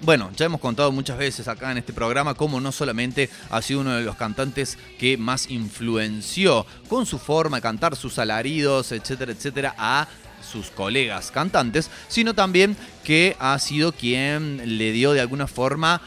[0.00, 3.80] bueno, ya hemos contado muchas veces acá en este programa cómo no solamente ha sido
[3.80, 9.32] uno de los cantantes que más influenció con su forma de cantar, sus alaridos, etcétera,
[9.32, 10.06] etcétera, a
[10.40, 16.00] sus colegas cantantes, sino también que ha sido quien le dio de alguna forma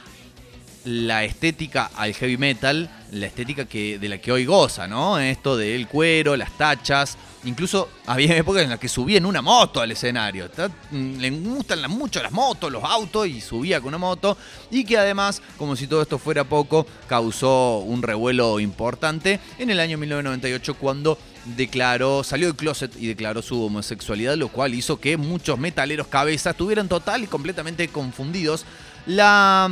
[0.86, 5.20] la estética al heavy metal, la estética que, de la que hoy goza, ¿no?
[5.20, 7.18] Esto del cuero, las tachas.
[7.44, 10.50] Incluso había épocas en las que subía en una moto al escenario.
[10.92, 14.38] Mm, Le gustan mucho las motos, los autos y subía con una moto.
[14.70, 19.80] Y que además, como si todo esto fuera poco, causó un revuelo importante en el
[19.80, 25.18] año 1998 cuando declaró, salió del closet y declaró su homosexualidad, lo cual hizo que
[25.18, 28.66] muchos metaleros cabezas estuvieran total y completamente confundidos.
[29.08, 29.72] La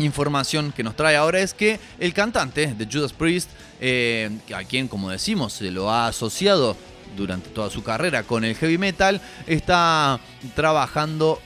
[0.00, 3.50] información que nos trae ahora es que el cantante de Judas Priest,
[3.80, 6.76] eh, a quien como decimos se lo ha asociado
[7.16, 10.20] durante toda su carrera con el heavy metal, está
[10.54, 11.40] trabajando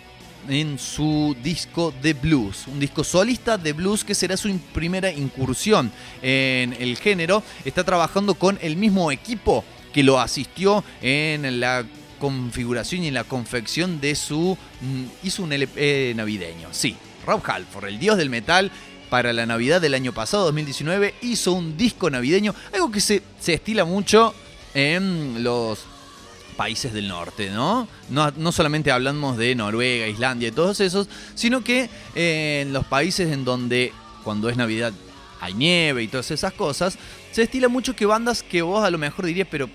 [0.48, 5.90] en su disco de blues, un disco solista de blues que será su primera incursión
[6.22, 7.42] en el género.
[7.64, 11.84] Está trabajando con el mismo equipo que lo asistió en la
[12.18, 14.56] configuración y en la confección de su...
[14.80, 16.96] mm, hizo un LP navideño, sí.
[17.26, 18.70] Rob Halford, el dios del metal,
[19.10, 23.54] para la Navidad del año pasado, 2019, hizo un disco navideño, algo que se, se
[23.54, 24.34] estila mucho
[24.74, 25.86] en los
[26.56, 27.88] países del norte, ¿no?
[28.10, 32.86] No, no solamente hablamos de Noruega, Islandia y todos esos, sino que eh, en los
[32.86, 33.92] países en donde
[34.22, 34.92] cuando es Navidad
[35.40, 36.98] hay nieve y todas esas cosas,
[37.32, 39.68] se estila mucho que bandas que vos a lo mejor dirías, pero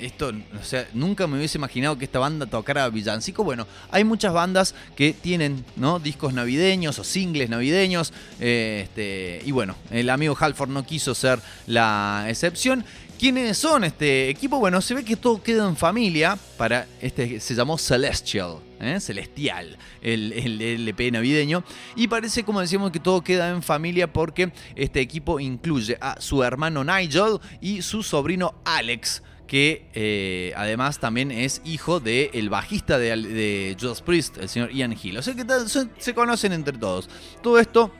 [0.00, 3.44] esto, o sea, nunca me hubiese imaginado que esta banda tocara villancico.
[3.44, 5.98] Bueno, hay muchas bandas que tienen, ¿no?
[5.98, 8.12] Discos navideños o singles navideños.
[8.40, 12.84] eh, este, y bueno, el amigo Halford no quiso ser la excepción.
[13.18, 14.58] ¿Quiénes son este equipo?
[14.58, 16.36] Bueno, se ve que todo queda en familia.
[16.58, 18.98] Para este se llamó Celestial, ¿eh?
[19.00, 21.64] Celestial, el, el LP navideño.
[21.96, 26.42] Y parece, como decíamos, que todo queda en familia porque este equipo incluye a su
[26.42, 33.16] hermano Nigel y su sobrino Alex que eh, además también es hijo del bajista de,
[33.16, 35.18] de Judas Priest, el señor Ian Hill.
[35.18, 35.44] O sea que
[35.98, 37.08] se conocen entre todos.
[37.42, 37.92] Todo esto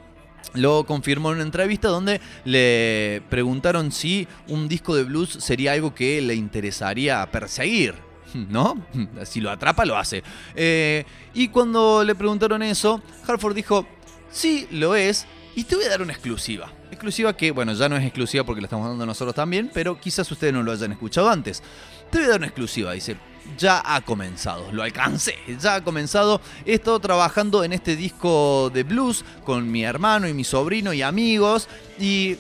[0.55, 5.95] lo confirmó en una entrevista donde le preguntaron si un disco de blues sería algo
[5.95, 7.95] que le interesaría perseguir.
[8.35, 8.85] ¿No?
[9.25, 10.25] Si lo atrapa, lo hace.
[10.57, 11.05] Eh,
[11.35, 13.87] y cuando le preguntaron eso, Harford dijo,
[14.31, 16.73] sí, lo es, y te voy a dar una exclusiva.
[16.95, 20.31] Exclusiva que, bueno, ya no es exclusiva porque la estamos dando nosotros también, pero quizás
[20.31, 21.61] ustedes no lo hayan escuchado antes.
[22.09, 23.17] Te voy a dar una exclusiva, dice.
[23.59, 26.41] Ya ha comenzado, lo alcancé, ya ha comenzado.
[26.65, 31.03] He estado trabajando en este disco de blues con mi hermano y mi sobrino y
[31.03, 31.69] amigos.
[31.99, 32.37] Y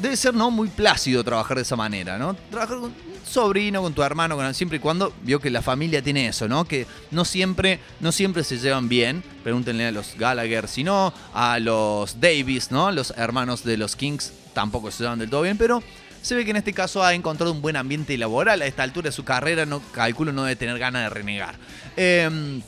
[0.00, 2.34] debe ser no muy plácido trabajar de esa manera, ¿no?
[2.50, 2.94] Trabajar con
[3.26, 6.64] sobrino, con tu hermano, con siempre y cuando vio que la familia tiene eso, ¿no?
[6.64, 9.22] Que no siempre, no siempre se llevan bien.
[9.42, 12.90] Pregúntenle a los Gallagher, si no, a los Davis, ¿no?
[12.92, 15.82] Los hermanos de los Kings tampoco se llevan del todo bien, pero
[16.22, 18.62] se ve que en este caso ha encontrado un buen ambiente laboral.
[18.62, 21.56] A esta altura de su carrera, no calculo no debe tener ganas de renegar.
[21.96, 22.60] Eh,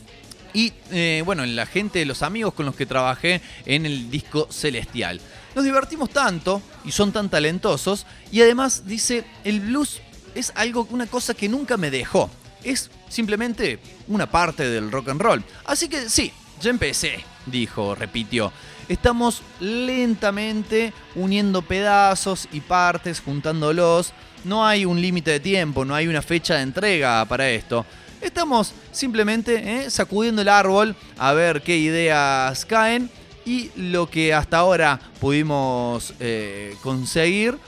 [0.52, 5.20] y eh, bueno, la gente, los amigos con los que trabajé en el disco Celestial.
[5.54, 8.06] Nos divertimos tanto y son tan talentosos.
[8.30, 10.00] Y además dice, el blues
[10.38, 12.30] es algo, una cosa que nunca me dejó.
[12.62, 13.78] Es simplemente
[14.08, 15.44] una parte del rock and roll.
[15.64, 18.52] Así que sí, ya empecé, dijo, repitió.
[18.88, 24.12] Estamos lentamente uniendo pedazos y partes, juntándolos.
[24.44, 27.84] No hay un límite de tiempo, no hay una fecha de entrega para esto.
[28.20, 33.10] Estamos simplemente eh, sacudiendo el árbol a ver qué ideas caen
[33.44, 37.58] y lo que hasta ahora pudimos eh, conseguir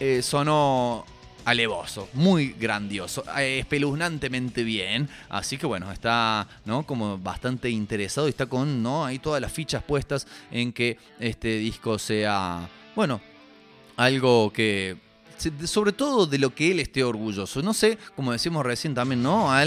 [0.00, 1.06] eh, sonó
[1.44, 5.08] alevoso, muy grandioso, eh, espeluznantemente bien.
[5.28, 6.84] Así que bueno, está ¿no?
[6.84, 9.04] como bastante interesado y está con ¿no?
[9.04, 13.20] ahí todas las fichas puestas en que este disco sea, bueno,
[13.96, 14.96] algo que
[15.64, 17.62] sobre todo de lo que él esté orgulloso.
[17.62, 19.52] No sé, como decimos recién también, ¿no?
[19.52, 19.64] A,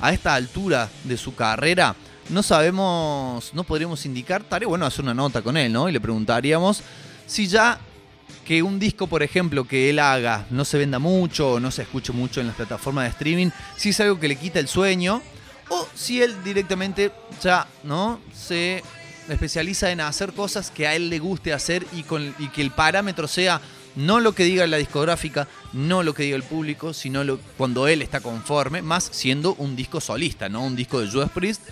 [0.00, 1.94] a esta altura de su carrera,
[2.30, 5.88] no sabemos, no podríamos indicar, estaría bueno hacer una nota con él, ¿no?
[5.88, 6.82] Y le preguntaríamos
[7.26, 7.80] si ya
[8.48, 11.82] que un disco, por ejemplo, que él haga no se venda mucho o no se
[11.82, 15.20] escuche mucho en las plataformas de streaming, si es algo que le quita el sueño
[15.68, 17.12] o si él directamente
[17.42, 18.18] ya, ¿no?
[18.32, 18.82] Se
[19.28, 22.70] especializa en hacer cosas que a él le guste hacer y, con, y que el
[22.70, 23.60] parámetro sea
[23.96, 27.86] no lo que diga la discográfica, no lo que diga el público, sino lo, cuando
[27.86, 30.64] él está conforme, más siendo un disco solista, ¿no?
[30.64, 31.68] Un disco de Judas Priest.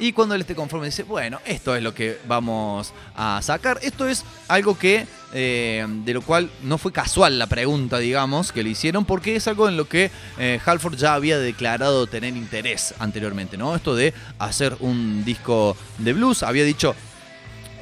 [0.00, 3.78] Y cuando él esté conforme dice, bueno, esto es lo que vamos a sacar.
[3.82, 8.64] Esto es algo que, eh, de lo cual no fue casual la pregunta, digamos, que
[8.64, 12.92] le hicieron, porque es algo en lo que eh, Halford ya había declarado tener interés
[12.98, 13.74] anteriormente, ¿no?
[13.76, 16.42] Esto de hacer un disco de blues.
[16.42, 16.96] Había dicho,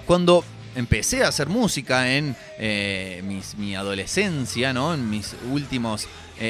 [0.06, 0.44] cuando
[0.74, 4.92] empecé a hacer música en eh, mis- mi adolescencia, ¿no?
[4.92, 6.08] En mis últimos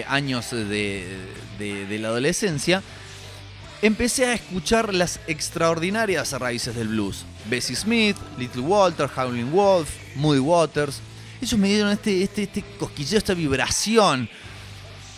[0.09, 1.19] años de-
[1.59, 2.83] de la adolescencia,
[3.83, 7.25] empecé a escuchar las extraordinarias raíces del blues.
[7.51, 11.01] Bessie Smith, Little Walter, Howlin' Wolf, Moody Waters.
[11.41, 14.29] Ellos me dieron este, este, este cosquilleo, esta vibración.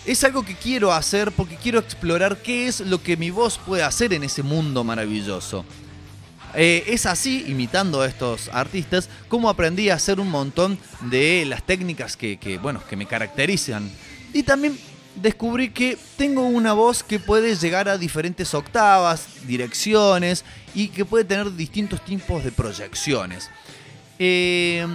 [0.07, 3.83] Es algo que quiero hacer porque quiero explorar qué es lo que mi voz puede
[3.83, 5.65] hacer en ese mundo maravilloso.
[6.57, 11.67] Eh, es así, imitando a estos artistas, como aprendí a hacer un montón de las
[11.67, 13.91] técnicas que, bueno, que me caracterizan.
[14.33, 14.79] Y también
[15.17, 21.25] descubrí que tengo una voz que puede llegar a diferentes octavas, direcciones y que puede
[21.25, 23.51] tener distintos tipos de proyecciones.
[24.19, 24.87] Eh,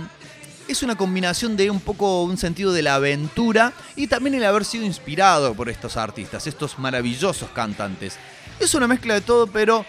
[0.68, 4.66] es una combinación de un poco un sentido de la aventura y también el haber
[4.66, 8.18] sido inspirado por estos artistas, estos maravillosos cantantes.
[8.60, 9.84] Es una mezcla de todo, pero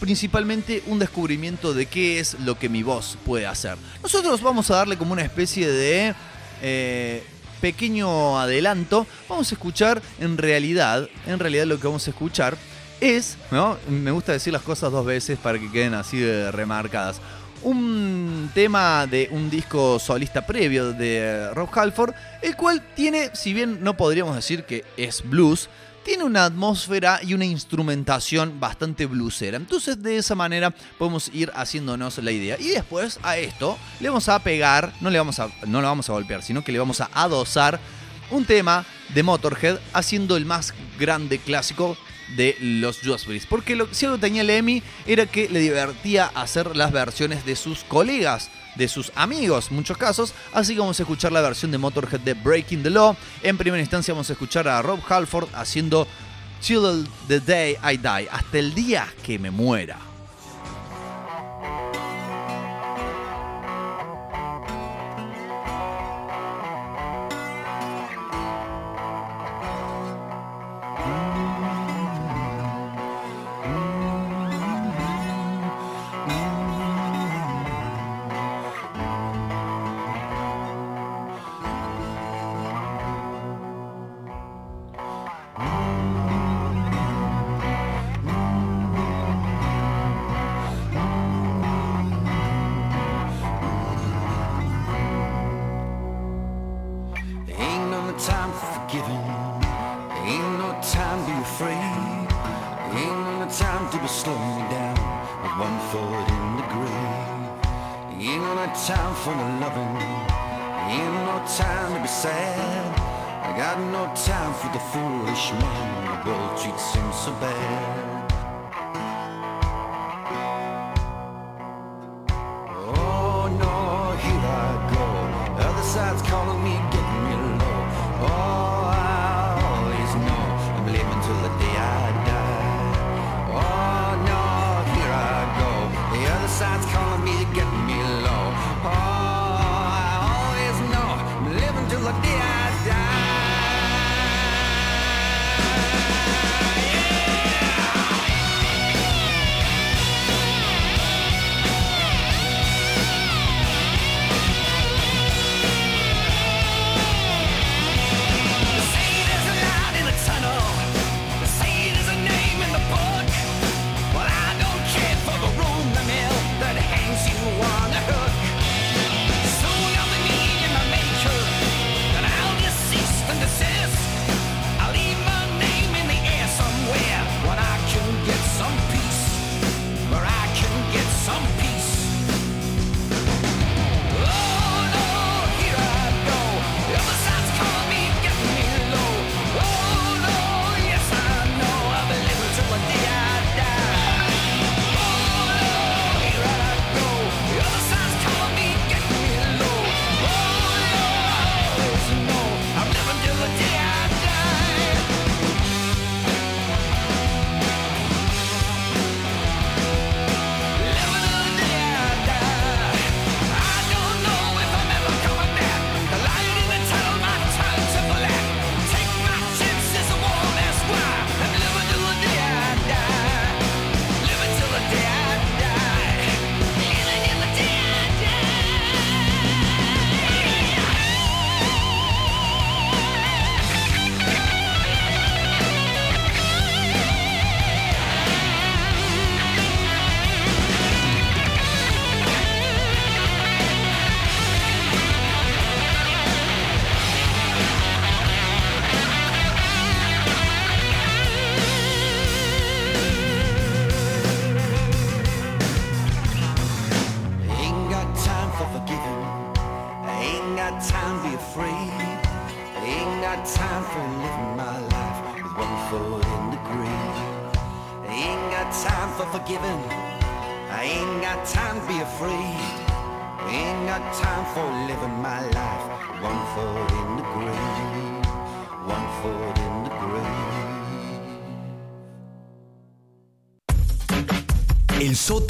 [0.00, 3.76] principalmente un descubrimiento de qué es lo que mi voz puede hacer.
[4.02, 6.12] Nosotros vamos a darle como una especie de
[6.60, 7.22] eh,
[7.62, 9.06] pequeño adelanto.
[9.28, 12.58] Vamos a escuchar en realidad, en realidad lo que vamos a escuchar
[13.00, 13.78] es, ¿no?
[13.88, 17.20] me gusta decir las cosas dos veces para que queden así de remarcadas.
[17.62, 22.12] Un tema de un disco solista previo de Rob Halford,
[22.42, 25.70] el cual tiene, si bien no podríamos decir que es blues,
[26.04, 29.56] tiene una atmósfera y una instrumentación bastante bluesera.
[29.56, 32.56] Entonces de esa manera podemos ir haciéndonos la idea.
[32.58, 36.08] Y después a esto le vamos a pegar, no le vamos a, no lo vamos
[36.08, 37.80] a golpear, sino que le vamos a adosar
[38.30, 38.84] un tema
[39.14, 41.96] de Motorhead haciendo el más grande clásico
[42.36, 43.46] de los Judas Priest.
[43.48, 47.84] Porque lo, si algo tenía Lemmy era que le divertía hacer las versiones de sus
[47.84, 50.34] colegas, de sus amigos, muchos casos.
[50.52, 53.16] Así que vamos a escuchar la versión de Motorhead de Breaking the Law.
[53.42, 56.06] En primera instancia vamos a escuchar a Rob Halford haciendo
[56.60, 60.11] Till the Day I Die, hasta el día que me muera.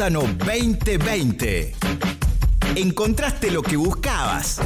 [0.02, 1.74] Sótano 2020.
[2.74, 4.58] Encontraste lo que buscabas.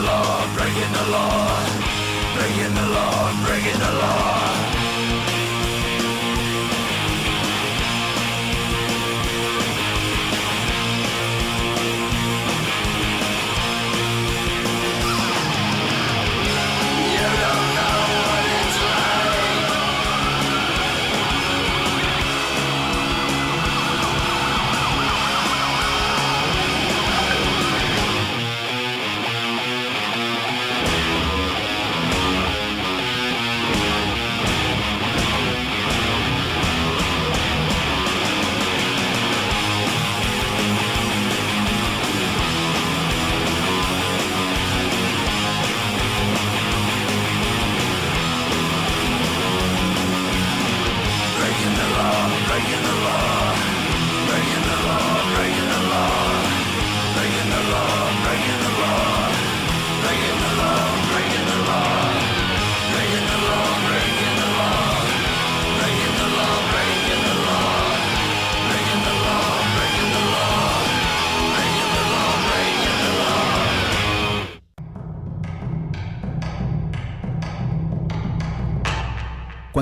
[0.00, 1.66] Law, breaking the law,
[2.34, 4.43] breaking the law, breaking the law.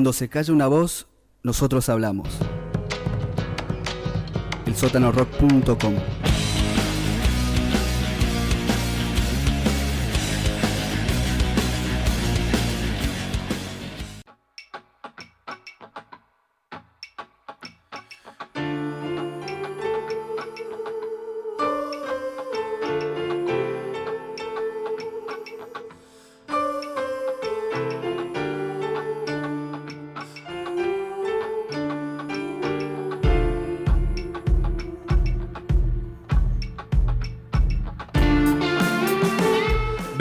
[0.02, 1.06] Cuando se calla una voz,
[1.44, 2.26] nosotros hablamos.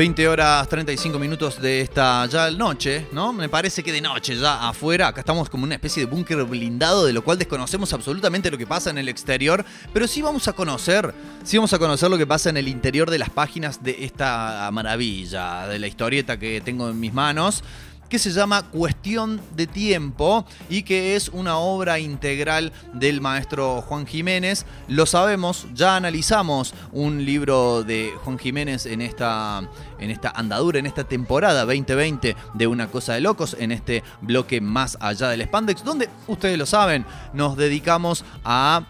[0.02, 3.32] 20 horas 35 minutos de esta ya noche, ¿no?
[3.32, 7.06] Me parece que de noche ya afuera, acá estamos como una especie de búnker blindado,
[7.06, 9.64] de lo cual desconocemos absolutamente lo que pasa en el exterior,
[9.94, 11.14] pero sí vamos a conocer,
[11.44, 14.68] sí vamos a conocer lo que pasa en el interior de las páginas de esta
[14.74, 17.64] maravilla, de la historieta que tengo en mis manos
[18.12, 24.06] que se llama Cuestión de Tiempo y que es una obra integral del maestro Juan
[24.06, 24.66] Jiménez.
[24.90, 29.62] Lo sabemos, ya analizamos un libro de Juan Jiménez en esta,
[29.98, 34.60] en esta andadura, en esta temporada 2020 de Una Cosa de Locos, en este bloque
[34.60, 38.84] más allá del Spandex, donde ustedes lo saben, nos dedicamos a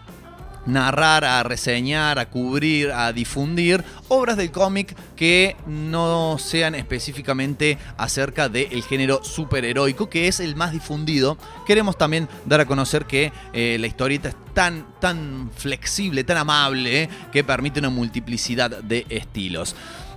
[0.66, 8.48] narrar, a reseñar, a cubrir, a difundir obras del cómic que no sean específicamente acerca
[8.48, 11.38] del género superheroico, que es el más difundido.
[11.66, 17.08] Queremos también dar a conocer que eh, la historieta es tan, tan flexible, tan amable,
[17.32, 19.74] que permite una multiplicidad de estilos.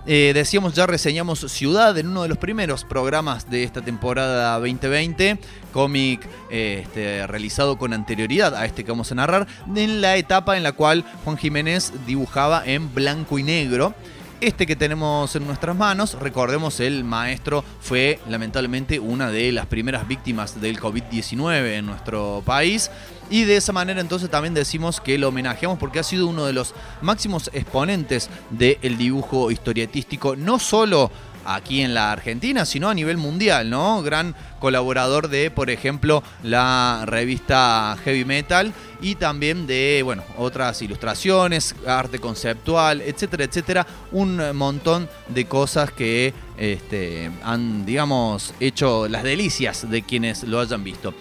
[0.07, 5.39] Eh, decíamos, ya reseñamos Ciudad en uno de los primeros programas de esta temporada 2020,
[5.73, 10.57] cómic eh, este, realizado con anterioridad a este que vamos a narrar, en la etapa
[10.57, 13.95] en la cual Juan Jiménez dibujaba en blanco y negro.
[14.41, 20.07] Este que tenemos en nuestras manos, recordemos, el maestro fue lamentablemente una de las primeras
[20.07, 22.91] víctimas del COVID-19 en nuestro país.
[23.29, 26.53] Y de esa manera entonces también decimos que lo homenajeamos porque ha sido uno de
[26.53, 31.11] los máximos exponentes del dibujo historietístico, no solo
[31.45, 34.01] aquí en la Argentina, sino a nivel mundial, ¿no?
[34.01, 41.75] Gran colaborador de, por ejemplo, la revista Heavy Metal y también de, bueno, otras ilustraciones,
[41.85, 43.87] arte conceptual, etcétera, etcétera.
[44.11, 50.83] Un montón de cosas que este, han, digamos, hecho las delicias de quienes lo hayan
[50.83, 51.13] visto.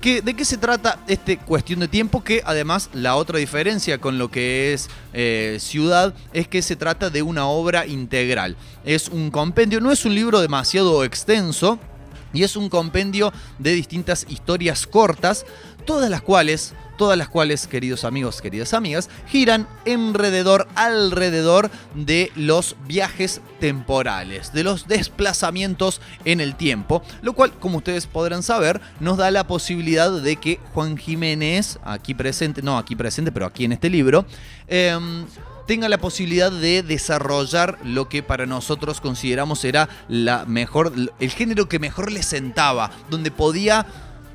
[0.00, 2.22] ¿Qué- ¿De qué se trata este cuestión de tiempo?
[2.22, 7.10] Que además la otra diferencia con lo que es eh, Ciudad es que se trata
[7.10, 8.56] de una obra integral.
[8.84, 11.80] Es un compendio, no es un libro demasiado extenso
[12.32, 15.44] y es un compendio de distintas historias cortas,
[15.84, 22.76] todas las cuales, todas las cuales, queridos amigos, queridas amigas, giran alrededor, alrededor de los
[22.86, 29.16] viajes temporales, de los desplazamientos en el tiempo, lo cual, como ustedes podrán saber, nos
[29.16, 33.72] da la posibilidad de que Juan Jiménez, aquí presente, no aquí presente, pero aquí en
[33.72, 34.26] este libro,
[34.66, 35.24] em,
[35.66, 41.68] tenga la posibilidad de desarrollar lo que para nosotros consideramos era la mejor, el género
[41.68, 43.86] que mejor le sentaba, donde podía,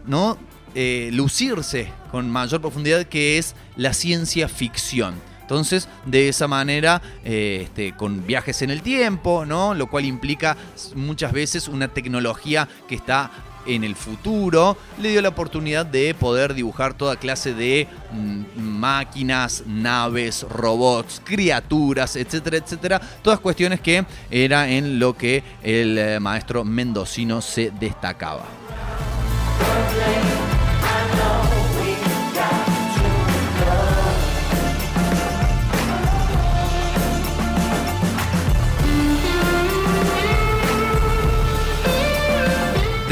[0.05, 0.37] ¿no?
[0.75, 5.15] Eh, lucirse con mayor profundidad, que es la ciencia ficción.
[5.41, 9.73] Entonces, de esa manera, eh, este, con viajes en el tiempo, ¿no?
[9.73, 10.57] Lo cual implica
[10.95, 13.29] muchas veces una tecnología que está
[13.65, 19.63] en el futuro, le dio la oportunidad de poder dibujar toda clase de mm, máquinas,
[19.67, 23.01] naves, robots, criaturas, etcétera, etcétera.
[23.21, 28.45] Todas cuestiones que era en lo que el eh, maestro mendocino se destacaba.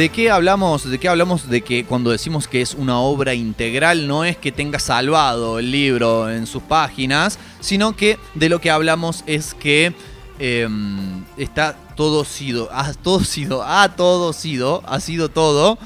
[0.02, 0.90] ¿De qué hablamos?
[0.90, 1.48] ¿De qué hablamos?
[1.48, 5.69] De que cuando decimos que es una obra integral no es que tenga salvado el
[5.69, 9.94] libro en sus páginas, sino que de lo que hablamos es que
[10.40, 10.68] eh,
[11.38, 15.78] está todo sido, ha todo sido, ha todo sido, ha sido todo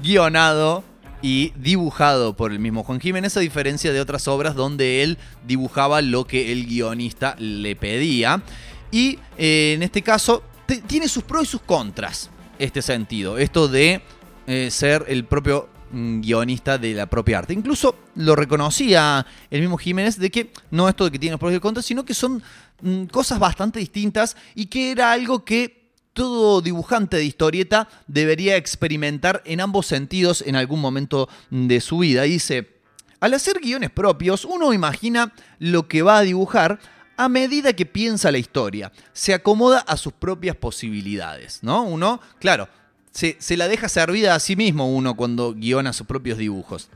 [0.00, 0.84] guionado
[1.20, 6.02] y dibujado por el mismo Juan Jiménez, a diferencia de otras obras donde él dibujaba
[6.02, 8.44] lo que el guionista le pedía.
[8.92, 10.44] Y eh, en este caso
[10.86, 13.38] tiene sus pros y sus contras este sentido.
[13.38, 14.02] Esto de
[14.46, 17.52] eh, ser el propio mm, guionista de la propia arte.
[17.52, 21.52] Incluso lo reconocía el mismo Jiménez de que no esto de que tiene los pros
[21.52, 22.42] y los contras, sino que son
[22.82, 29.42] mm, cosas bastante distintas y que era algo que todo dibujante de historieta debería experimentar
[29.44, 32.26] en ambos sentidos en algún momento de su vida.
[32.26, 32.76] Y dice,
[33.20, 36.80] al hacer guiones propios, uno imagina lo que va a dibujar
[37.16, 38.92] a medida que piensa la historia.
[39.12, 41.82] Se acomoda a sus propias posibilidades, ¿no?
[41.82, 42.68] Uno, claro,
[43.16, 46.88] se, la deja servida a sí mismo uno cuando guiona sus propios dibujos.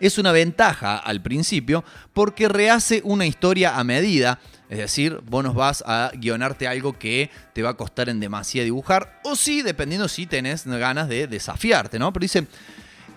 [0.00, 4.38] Es una ventaja al principio porque rehace una historia a medida.
[4.68, 8.62] Es decir, vos nos vas a guionarte algo que te va a costar en demasía
[8.62, 9.20] dibujar.
[9.24, 12.12] O sí, dependiendo si tenés ganas de desafiarte, ¿no?
[12.12, 12.46] Pero dice,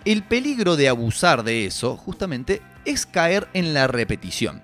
[0.06, 4.64] el peligro de abusar de eso justamente es caer en la repetición.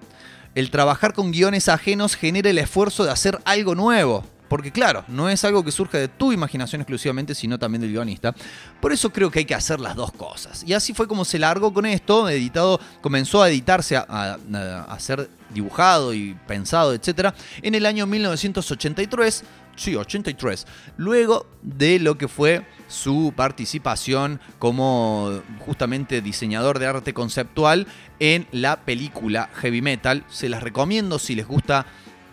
[0.57, 4.25] El trabajar con guiones ajenos genera el esfuerzo de hacer algo nuevo.
[4.49, 8.33] Porque claro, no es algo que surge de tu imaginación exclusivamente, sino también del guionista.
[8.81, 10.63] Por eso creo que hay que hacer las dos cosas.
[10.65, 14.99] Y así fue como se largó con esto, editado, comenzó a editarse, a, a- a
[14.99, 17.35] ser dibujado y pensado, etc.
[17.61, 19.43] En el año 1983,
[19.77, 20.67] sí, 83,
[20.97, 27.87] luego de lo que fue su participación como justamente diseñador de arte conceptual
[28.19, 30.23] en la película Heavy Metal.
[30.29, 31.85] Se las recomiendo si les gusta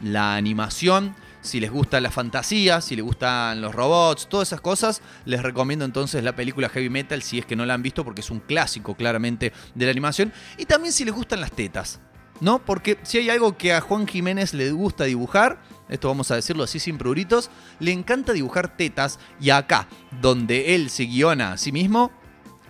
[0.02, 5.02] la animación, si les gusta la fantasía, si les gustan los robots, todas esas cosas,
[5.26, 8.22] les recomiendo entonces la película Heavy Metal si es que no la han visto porque
[8.22, 10.32] es un clásico claramente de la animación.
[10.56, 12.00] Y también si les gustan las tetas,
[12.40, 12.64] ¿no?
[12.64, 16.64] Porque si hay algo que a Juan Jiménez le gusta dibujar, esto vamos a decirlo
[16.64, 17.50] así sin pruritos,
[17.80, 19.88] le encanta dibujar tetas y acá,
[20.20, 22.10] donde él se guiona a sí mismo,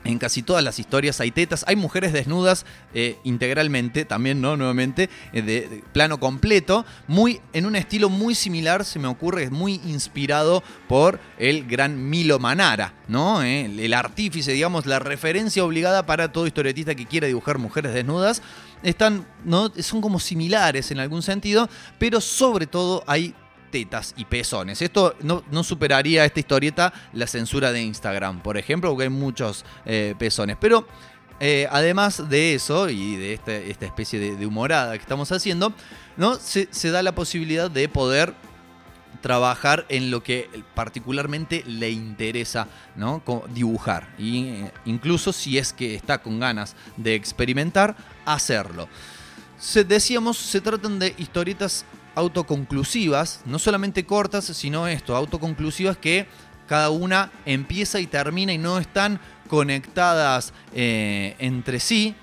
[0.05, 4.57] en casi todas las historias hay tetas, hay mujeres desnudas eh, integralmente, también, ¿no?
[4.57, 9.51] Nuevamente, eh, de, plano completo, muy, en un estilo muy similar, se me ocurre, es
[9.51, 13.43] muy inspirado por el gran Milo Manara, ¿no?
[13.43, 18.43] El, el artífice, digamos, la referencia obligada para todo historietista que quiera dibujar mujeres desnudas.
[18.83, 19.73] Están, ¿no?
[19.79, 23.35] Son como similares en algún sentido, pero sobre todo hay
[23.79, 24.81] y pezones.
[24.83, 30.15] Esto no, superaría esta historieta la censura de Instagram, por ejemplo, porque hay muchos eh,
[30.19, 30.57] pezones.
[30.61, 30.87] Pero
[31.41, 35.73] eh, además de eso y de este- esta especie de, humorada que estamos haciendo,
[36.17, 36.37] ¿no?
[36.37, 38.35] Se, da la posibilidad de poder
[39.21, 43.23] trabajar en lo que particularmente le interesa, ¿no?
[43.53, 44.15] Dibujar.
[44.19, 48.89] Y eh, incluso si es que está con ganas de experimentar, hacerlo.
[49.59, 51.85] Se, decíamos, se tratan de historietas
[52.15, 56.27] autoconclusivas, no solamente cortas, sino esto, autoconclusivas que
[56.67, 62.15] cada una empieza y termina y no están conectadas eh, entre sí.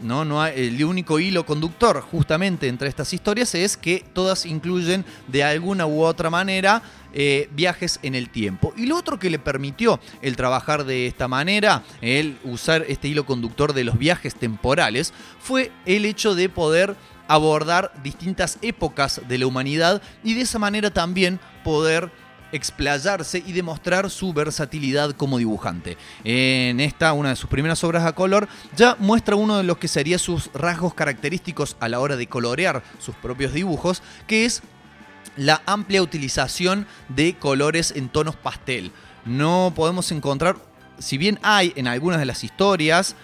[0.00, 0.24] ¿no?
[0.24, 5.44] No hay- el único hilo conductor justamente entre estas historias es que todas incluyen de
[5.44, 6.82] alguna u otra manera
[7.14, 8.72] eh, viajes en el tiempo.
[8.76, 13.26] Y lo otro que le permitió el trabajar de esta manera, el usar este hilo
[13.26, 16.96] conductor de los viajes temporales, fue el hecho de poder
[17.32, 22.10] abordar distintas épocas de la humanidad y de esa manera también poder
[22.52, 25.96] explayarse y demostrar su versatilidad como dibujante.
[26.24, 29.88] En esta, una de sus primeras obras a color, ya muestra uno de los que
[29.88, 34.62] serían sus rasgos característicos a la hora de colorear sus propios dibujos, que es
[35.38, 38.92] la amplia utilización de colores en tonos pastel.
[39.24, 40.56] No podemos encontrar,
[40.98, 43.16] si bien hay en algunas de las historias,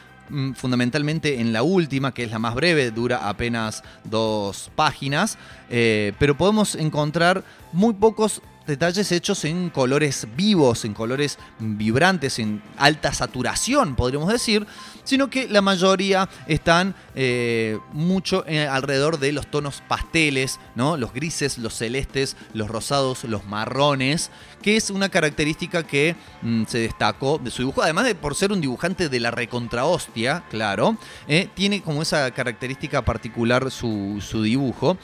[0.55, 5.39] fundamentalmente en la última, que es la más breve, dura apenas dos páginas,
[5.71, 12.63] eh, pero podemos encontrar muy pocos detalles hechos en colores vivos, en colores vibrantes, en
[12.77, 14.67] alta saturación, podríamos decir,
[15.09, 20.99] sino que la mayoría están eh, mucho eh, alrededor de los tonos pasteles, ¿no?
[20.99, 24.31] los grises, los celestes, los rosados, los marrones,
[24.61, 28.53] que es una característica que mm, se destacó de su dibujo, además de por ser
[28.53, 34.99] un dibujante de la recontrahostia, claro, eh, tiene como esa característica particular su, su dibujo,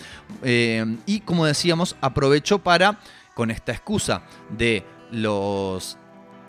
[1.06, 3.00] y como decíamos, aprovechó para
[3.34, 5.96] con esta excusa de los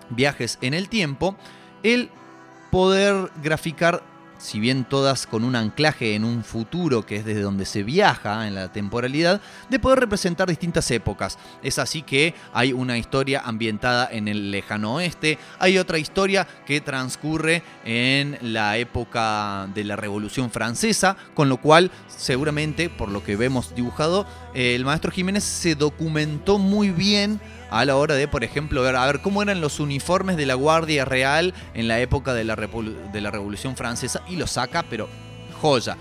[0.10, 1.38] viajes en el tiempo,
[1.84, 2.10] el
[2.76, 4.04] poder graficar,
[4.38, 8.50] si bien todas con un anclaje en un futuro que es desde donde se viaja
[8.50, 9.40] en la temporalidad,
[9.70, 11.40] de poder representar distintas épocas.
[11.64, 16.82] Es así que hay una historia ambientada en el lejano oeste, hay otra historia que
[16.82, 23.38] transcurre en la época de la Revolución Francesa, con lo cual seguramente, por lo que
[23.38, 27.40] vemos dibujado, el maestro Jiménez se documentó muy bien
[27.76, 30.54] a la hora de, por ejemplo, ver, a ver cómo eran los uniformes de la
[30.54, 35.10] Guardia Real en la época de la, de la Revolución Francesa y lo saca, pero
[35.60, 35.98] joya.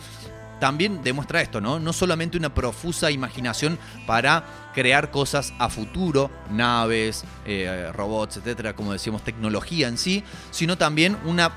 [0.60, 1.80] También demuestra esto, ¿no?
[1.80, 3.76] No solamente una profusa imaginación
[4.06, 10.22] para crear cosas a futuro, naves, eh, robots, etcétera, como decíamos, tecnología en sí,
[10.52, 11.50] sino también una,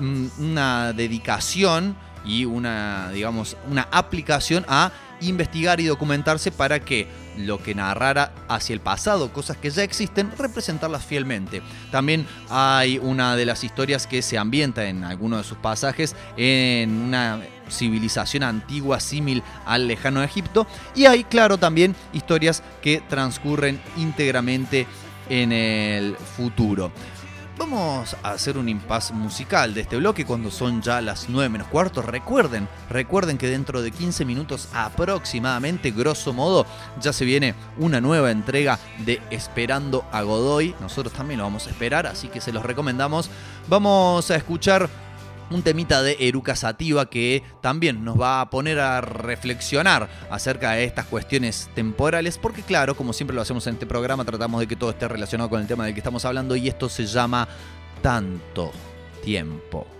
[0.00, 4.90] mm, una dedicación y una, digamos, una aplicación a
[5.20, 7.06] investigar y documentarse para que
[7.36, 11.62] lo que narrara hacia el pasado, cosas que ya existen, representarlas fielmente.
[11.90, 16.90] También hay una de las historias que se ambienta en alguno de sus pasajes en
[16.90, 17.40] una
[17.70, 24.86] civilización antigua símil al lejano Egipto y hay claro también historias que transcurren íntegramente
[25.28, 26.90] en el futuro.
[27.60, 31.68] Vamos a hacer un impas musical de este bloque cuando son ya las 9 menos
[31.68, 32.00] cuarto.
[32.00, 36.64] Recuerden, recuerden que dentro de 15 minutos aproximadamente, grosso modo,
[37.02, 40.74] ya se viene una nueva entrega de Esperando a Godoy.
[40.80, 43.28] Nosotros también lo vamos a esperar, así que se los recomendamos.
[43.68, 44.88] Vamos a escuchar
[45.50, 50.84] un temita de Eruca Sativa que también nos va a poner a reflexionar acerca de
[50.84, 54.76] estas cuestiones temporales, porque claro, como siempre lo hacemos en este programa, tratamos de que
[54.76, 57.48] todo esté relacionado con el tema del que estamos hablando y esto se llama
[58.02, 58.72] tanto
[59.22, 59.99] tiempo.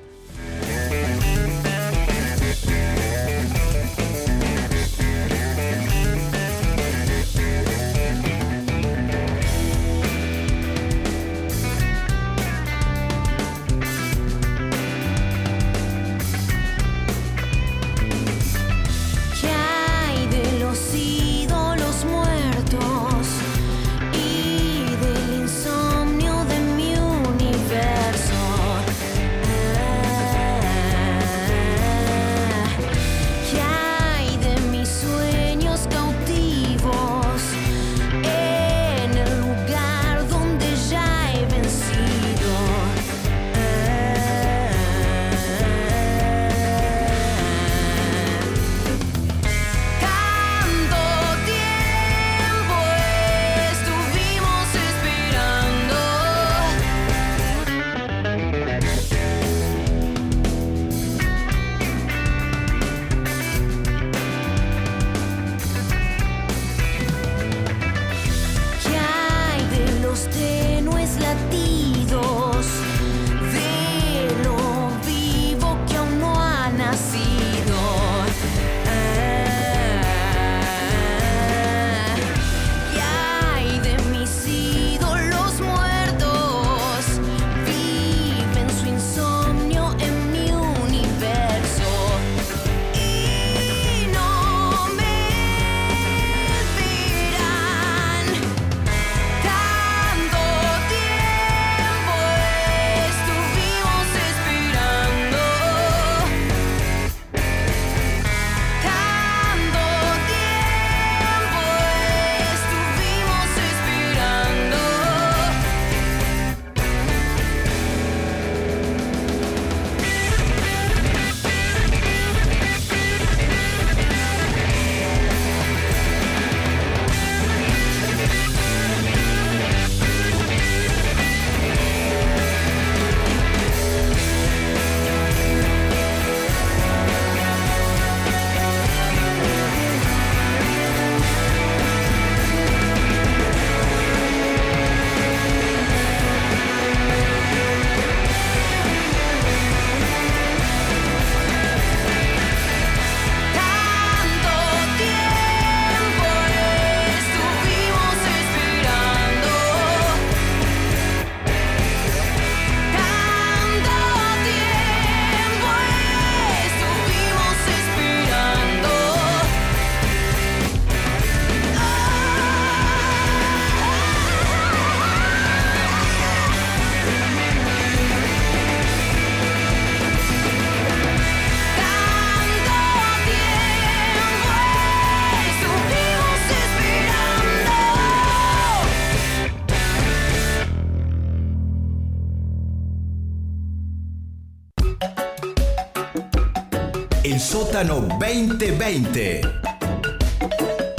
[197.81, 199.41] El sótano 2020.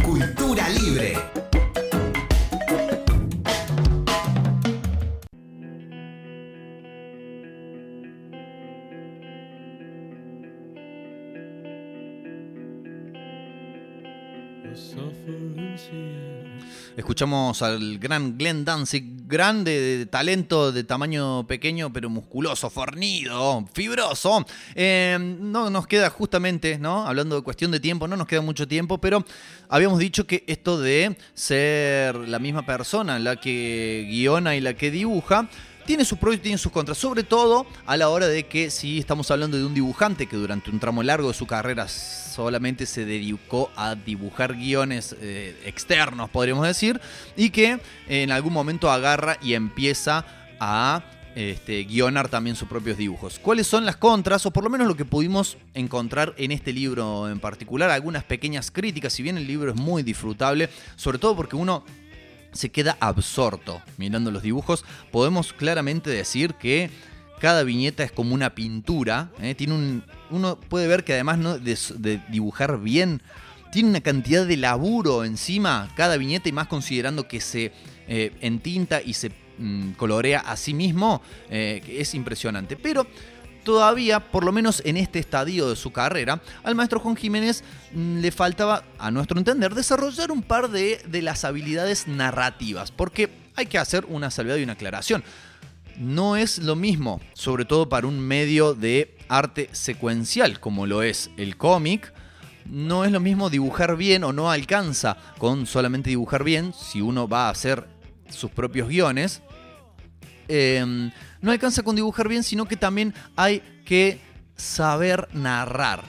[0.03, 1.41] Cultura libre.
[17.22, 24.43] Escuchamos al gran Glenn Danzig, grande de talento de tamaño pequeño pero musculoso, fornido, fibroso.
[24.73, 27.06] Eh, no nos queda justamente, ¿no?
[27.06, 29.23] Hablando de cuestión de tiempo, no nos queda mucho tiempo, pero
[29.69, 34.89] habíamos dicho que esto de ser la misma persona, la que guiona y la que
[34.89, 35.48] dibuja,
[35.86, 38.99] tiene sus pros y tiene sus contras, sobre todo a la hora de que si
[38.99, 43.06] estamos hablando de un dibujante que durante un tramo largo de su carrera solamente se
[43.06, 46.99] dedicó a dibujar guiones eh, externos, podríamos decir,
[47.36, 50.26] y que en algún momento agarra y empieza
[50.60, 51.03] a
[51.36, 53.40] este, guionar también sus propios dibujos.
[53.40, 57.30] ¿Cuáles son las contras, o por lo menos lo que pudimos encontrar en este libro
[57.30, 57.90] en particular?
[57.90, 61.86] Algunas pequeñas críticas, si bien el libro es muy disfrutable, sobre todo porque uno
[62.52, 64.86] se queda absorto mirando los dibujos.
[65.11, 66.90] Podemos claramente decir que
[67.40, 69.32] cada viñeta es como una pintura.
[69.41, 69.56] ¿eh?
[69.56, 71.57] Tiene un, uno puede ver que además ¿no?
[71.57, 73.22] de, de dibujar bien,
[73.72, 77.72] tiene una cantidad de laburo encima cada viñeta y más considerando que se
[78.07, 82.76] eh, entinta y se mm, colorea a sí mismo, eh, es impresionante.
[82.76, 83.07] Pero
[83.64, 87.64] todavía, por lo menos en este estadio de su carrera, al maestro Juan Jiménez
[87.94, 93.30] mm, le faltaba, a nuestro entender, desarrollar un par de, de las habilidades narrativas, porque
[93.56, 95.24] hay que hacer una salvedad y una aclaración.
[95.98, 101.30] No es lo mismo, sobre todo para un medio de arte secuencial como lo es
[101.38, 102.14] el cómic,
[102.66, 107.28] no es lo mismo dibujar bien o no alcanza con solamente dibujar bien si uno
[107.28, 107.88] va a hacer
[108.30, 109.42] sus propios guiones.
[110.53, 111.10] Eh,
[111.40, 114.19] no alcanza con dibujar bien, sino que también hay que
[114.57, 116.03] saber narrar.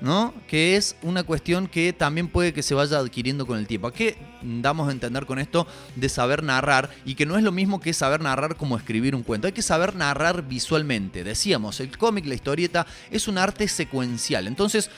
[0.00, 0.34] ¿No?
[0.48, 3.86] Que es una cuestión que también puede que se vaya adquiriendo con el tiempo.
[3.86, 5.64] ¿A qué damos a entender con esto
[5.94, 6.90] de saber narrar?
[7.04, 9.46] Y que no es lo mismo que saber narrar como escribir un cuento.
[9.46, 11.22] Hay que saber narrar visualmente.
[11.22, 14.48] Decíamos, el cómic, la historieta, es un arte secuencial.
[14.48, 14.90] Entonces,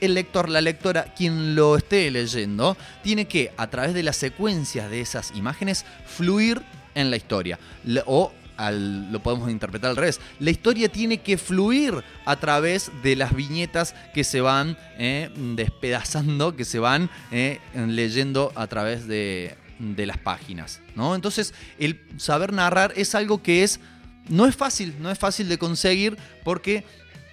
[0.00, 4.90] el lector, la lectora, quien lo esté leyendo, tiene que, a través de las secuencias
[4.90, 6.62] de esas imágenes, fluir
[6.94, 7.58] en la historia.
[8.06, 8.32] O
[8.70, 10.20] lo podemos interpretar al revés.
[10.38, 16.54] La historia tiene que fluir a través de las viñetas que se van eh, despedazando,
[16.54, 20.80] que se van eh, leyendo a través de, de las páginas.
[20.94, 21.14] ¿no?
[21.14, 23.80] Entonces, el saber narrar es algo que es.
[24.28, 26.84] No es fácil, no es fácil de conseguir porque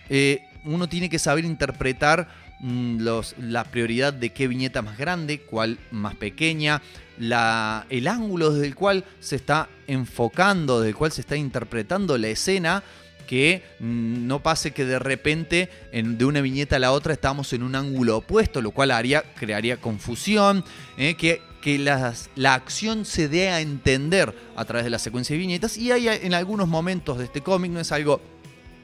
[0.10, 2.28] eh, uno tiene que saber interpretar
[2.62, 6.82] los, la prioridad de qué viñeta más grande, cuál más pequeña,
[7.18, 12.18] la, el ángulo desde el cual se está enfocando, desde el cual se está interpretando
[12.18, 12.84] la escena,
[13.28, 17.54] que mm, no pase que de repente en- de una viñeta a la otra estamos
[17.54, 20.64] en un ángulo opuesto, lo cual haría, crearía confusión,
[20.98, 25.34] eh, que, que las- la acción se dé a entender a través de la secuencia
[25.36, 25.78] de viñetas.
[25.78, 28.20] Y hay en algunos momentos de este cómic, no es algo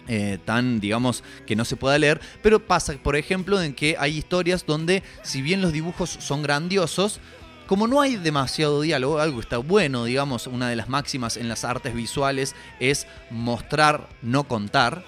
[0.08, 4.18] eh, tan, digamos, que no se pueda leer, pero pasa, por ejemplo, en que hay
[4.18, 7.20] historias donde, si bien los dibujos son grandiosos,
[7.66, 11.64] como no hay demasiado diálogo, algo está bueno, digamos, una de las máximas en las
[11.64, 15.04] artes visuales es mostrar, no contar.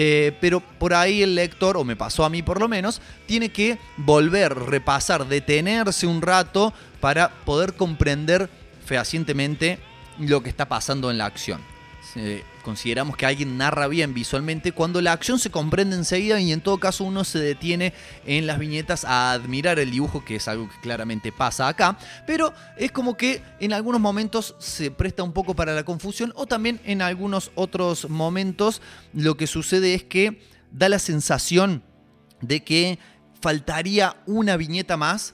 [0.00, 3.48] eh, pero por ahí el lector, o me pasó a mí por lo menos, tiene
[3.48, 8.48] que volver, repasar, detenerse un rato para poder comprender
[8.86, 9.80] fehacientemente
[10.20, 11.60] lo que está pasando en la acción.
[12.14, 16.60] Eh, consideramos que alguien narra bien visualmente cuando la acción se comprende enseguida y en
[16.60, 17.94] todo caso uno se detiene
[18.26, 21.96] en las viñetas a admirar el dibujo, que es algo que claramente pasa acá,
[22.26, 26.44] pero es como que en algunos momentos se presta un poco para la confusión o
[26.44, 28.82] también en algunos otros momentos
[29.14, 31.82] lo que sucede es que da la sensación
[32.42, 32.98] de que
[33.40, 35.32] faltaría una viñeta más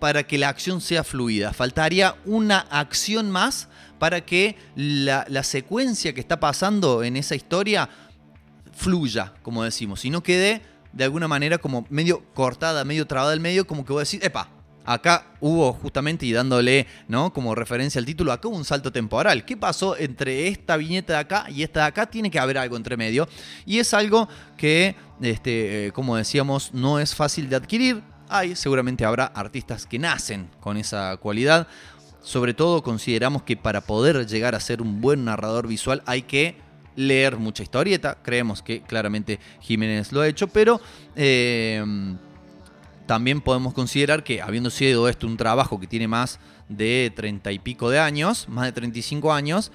[0.00, 1.54] para que la acción sea fluida.
[1.54, 3.68] Faltaría una acción más
[4.04, 7.88] para que la, secuencia que está pasando en esa historia
[8.70, 10.60] fluya, como decimos, y no quede
[10.92, 14.22] de alguna manera como medio cortada, medio trabada al medio, como que voy a decir,
[14.22, 14.50] epa,
[14.84, 17.32] acá hubo justamente, y dándole, ¿no?
[17.32, 19.46] Como referencia al título, acá hubo un salto temporal.
[19.46, 22.04] ¿Qué pasó entre esta viñeta de acá y esta de acá?
[22.04, 23.26] Tiene que haber algo entre medio.
[23.64, 24.28] Y es algo
[24.58, 28.02] que, este, eh, como decíamos, no es fácil de adquirir.
[28.28, 31.68] Hay, seguramente habrá artistas que nacen con esa cualidad.
[32.24, 36.56] Sobre todo consideramos que para poder llegar a ser un buen narrador visual hay que
[36.96, 38.16] leer mucha historieta.
[38.22, 40.80] Creemos que claramente Jiménez lo ha hecho, pero
[41.16, 41.84] eh,
[43.06, 46.40] también podemos considerar que habiendo sido esto un trabajo que tiene más
[46.70, 49.70] de treinta y pico de años, más de 35 años,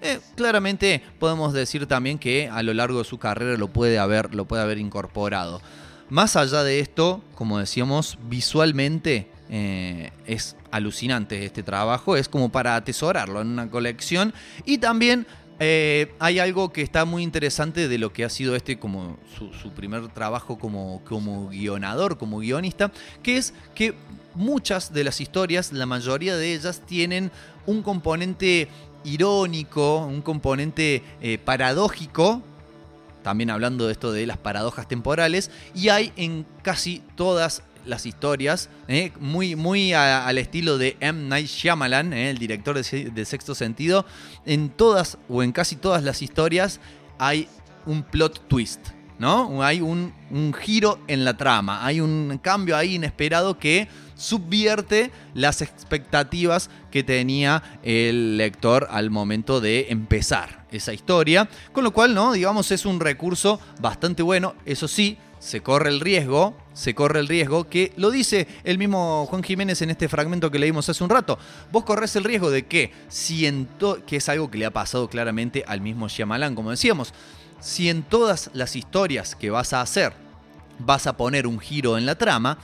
[0.00, 4.36] eh, claramente podemos decir también que a lo largo de su carrera lo puede haber,
[4.36, 5.60] lo puede haber incorporado.
[6.10, 12.76] Más allá de esto, como decíamos, visualmente eh, es alucinante este trabajo, es como para
[12.76, 14.34] atesorarlo en una colección.
[14.64, 15.26] Y también
[15.60, 19.70] eh, hay algo que está muy interesante de lo que ha sido este como su,
[19.72, 22.92] primer trabajo como, como guionador, como guionista,
[23.22, 23.94] que es que
[24.34, 27.32] muchas de las historias, la mayoría de ellas, tienen
[27.66, 28.68] un componente
[29.04, 32.42] irónico, un componente eh, paradójico,
[33.22, 38.68] también hablando de esto de las paradojas temporales, y hay en casi todas las historias,
[38.86, 41.28] eh, muy, muy al estilo de M.
[41.28, 44.04] Night Shyamalan, eh, el director de, de Sexto Sentido,
[44.44, 46.80] en todas o en casi todas las historias
[47.18, 47.48] hay
[47.86, 48.80] un plot twist,
[49.18, 49.62] ¿no?
[49.62, 55.62] Hay un, un giro en la trama, hay un cambio ahí inesperado que subvierte las
[55.62, 62.32] expectativas que tenía el lector al momento de empezar esa historia, con lo cual, ¿no?
[62.32, 67.26] Digamos, es un recurso bastante bueno, eso sí, se corre el riesgo, se corre el
[67.26, 71.10] riesgo, que lo dice el mismo Juan Jiménez en este fragmento que leímos hace un
[71.10, 71.36] rato.
[71.72, 74.70] Vos corres el riesgo de que, si en to- que es algo que le ha
[74.72, 77.12] pasado claramente al mismo Shyamalan, como decíamos,
[77.58, 80.12] si en todas las historias que vas a hacer
[80.78, 82.58] vas a poner un giro en la trama,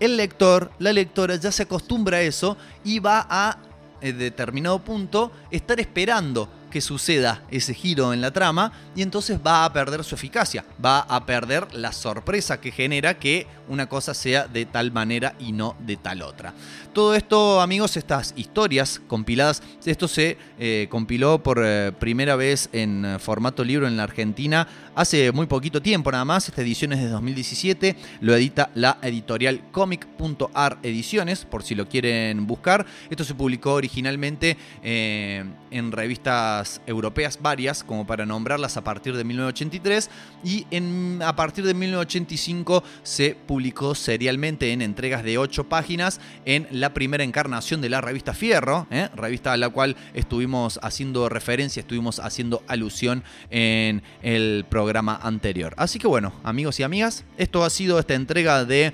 [0.00, 3.56] el lector, la lectora ya se acostumbra a eso y va a
[4.02, 9.64] eh, determinado punto estar esperando que suceda ese giro en la trama y entonces va
[9.64, 14.46] a perder su eficacia, va a perder la sorpresa que genera que una cosa sea
[14.46, 16.54] de tal manera y no de tal otra.
[16.92, 23.04] Todo esto, amigos, estas historias compiladas, esto se eh, compiló por eh, primera vez en
[23.04, 26.98] eh, formato libro en la Argentina hace muy poquito tiempo nada más, esta edición es
[27.00, 32.84] de 2017, lo edita la editorial comic.ar ediciones, por si lo quieren buscar.
[33.08, 40.10] Esto se publicó originalmente en revistas europeas varias, como para nombrarlas a partir de 1983,
[40.44, 40.66] y
[41.22, 47.22] a partir de 1985 se publicó serialmente en entregas de 8 páginas en la primera
[47.22, 49.08] encarnación de la revista Fierro, ¿eh?
[49.14, 55.74] revista a la cual estuvimos haciendo referencia, estuvimos haciendo alusión en el programa anterior.
[55.76, 58.92] Así que bueno, amigos y amigas, esto ha sido esta entrega de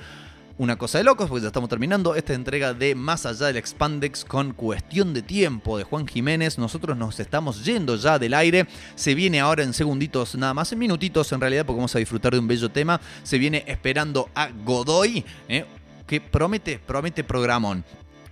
[0.58, 4.24] una cosa de locos, porque ya estamos terminando esta entrega de Más allá del Expandex
[4.24, 6.56] con Cuestión de Tiempo de Juan Jiménez.
[6.56, 8.66] Nosotros nos estamos yendo ya del aire.
[8.94, 12.32] Se viene ahora en segunditos, nada más, en minutitos en realidad, porque vamos a disfrutar
[12.32, 13.00] de un bello tema.
[13.22, 15.66] Se viene esperando a Godoy, ¿eh?
[16.06, 17.84] Que promete, promete programón.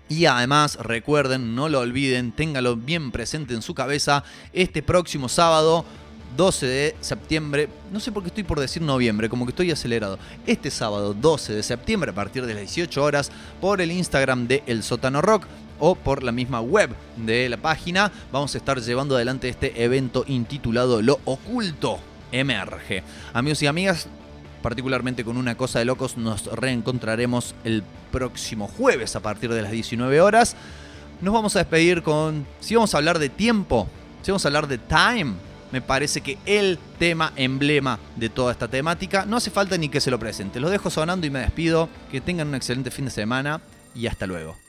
[0.08, 4.22] Y además, recuerden, no lo olviden, téngalo bien presente en su cabeza,
[4.52, 5.84] este próximo sábado
[6.36, 10.18] 12 de septiembre, no sé por qué estoy por decir noviembre, como que estoy acelerado.
[10.46, 13.30] Este sábado 12 de septiembre a partir de las 18 horas
[13.60, 15.46] por el Instagram de El Sótano Rock
[15.78, 20.24] o por la misma web de la página vamos a estar llevando adelante este evento
[20.26, 21.98] intitulado Lo Oculto
[22.32, 23.02] Emerge.
[23.32, 24.08] Amigos y amigas,
[24.64, 29.70] particularmente con una cosa de locos, nos reencontraremos el próximo jueves a partir de las
[29.70, 30.56] 19 horas.
[31.20, 33.86] Nos vamos a despedir con, si vamos a hablar de tiempo,
[34.22, 35.34] si vamos a hablar de time,
[35.70, 40.00] me parece que el tema emblema de toda esta temática, no hace falta ni que
[40.00, 40.60] se lo presente.
[40.60, 41.90] Lo dejo sonando y me despido.
[42.10, 43.60] Que tengan un excelente fin de semana
[43.94, 44.63] y hasta luego.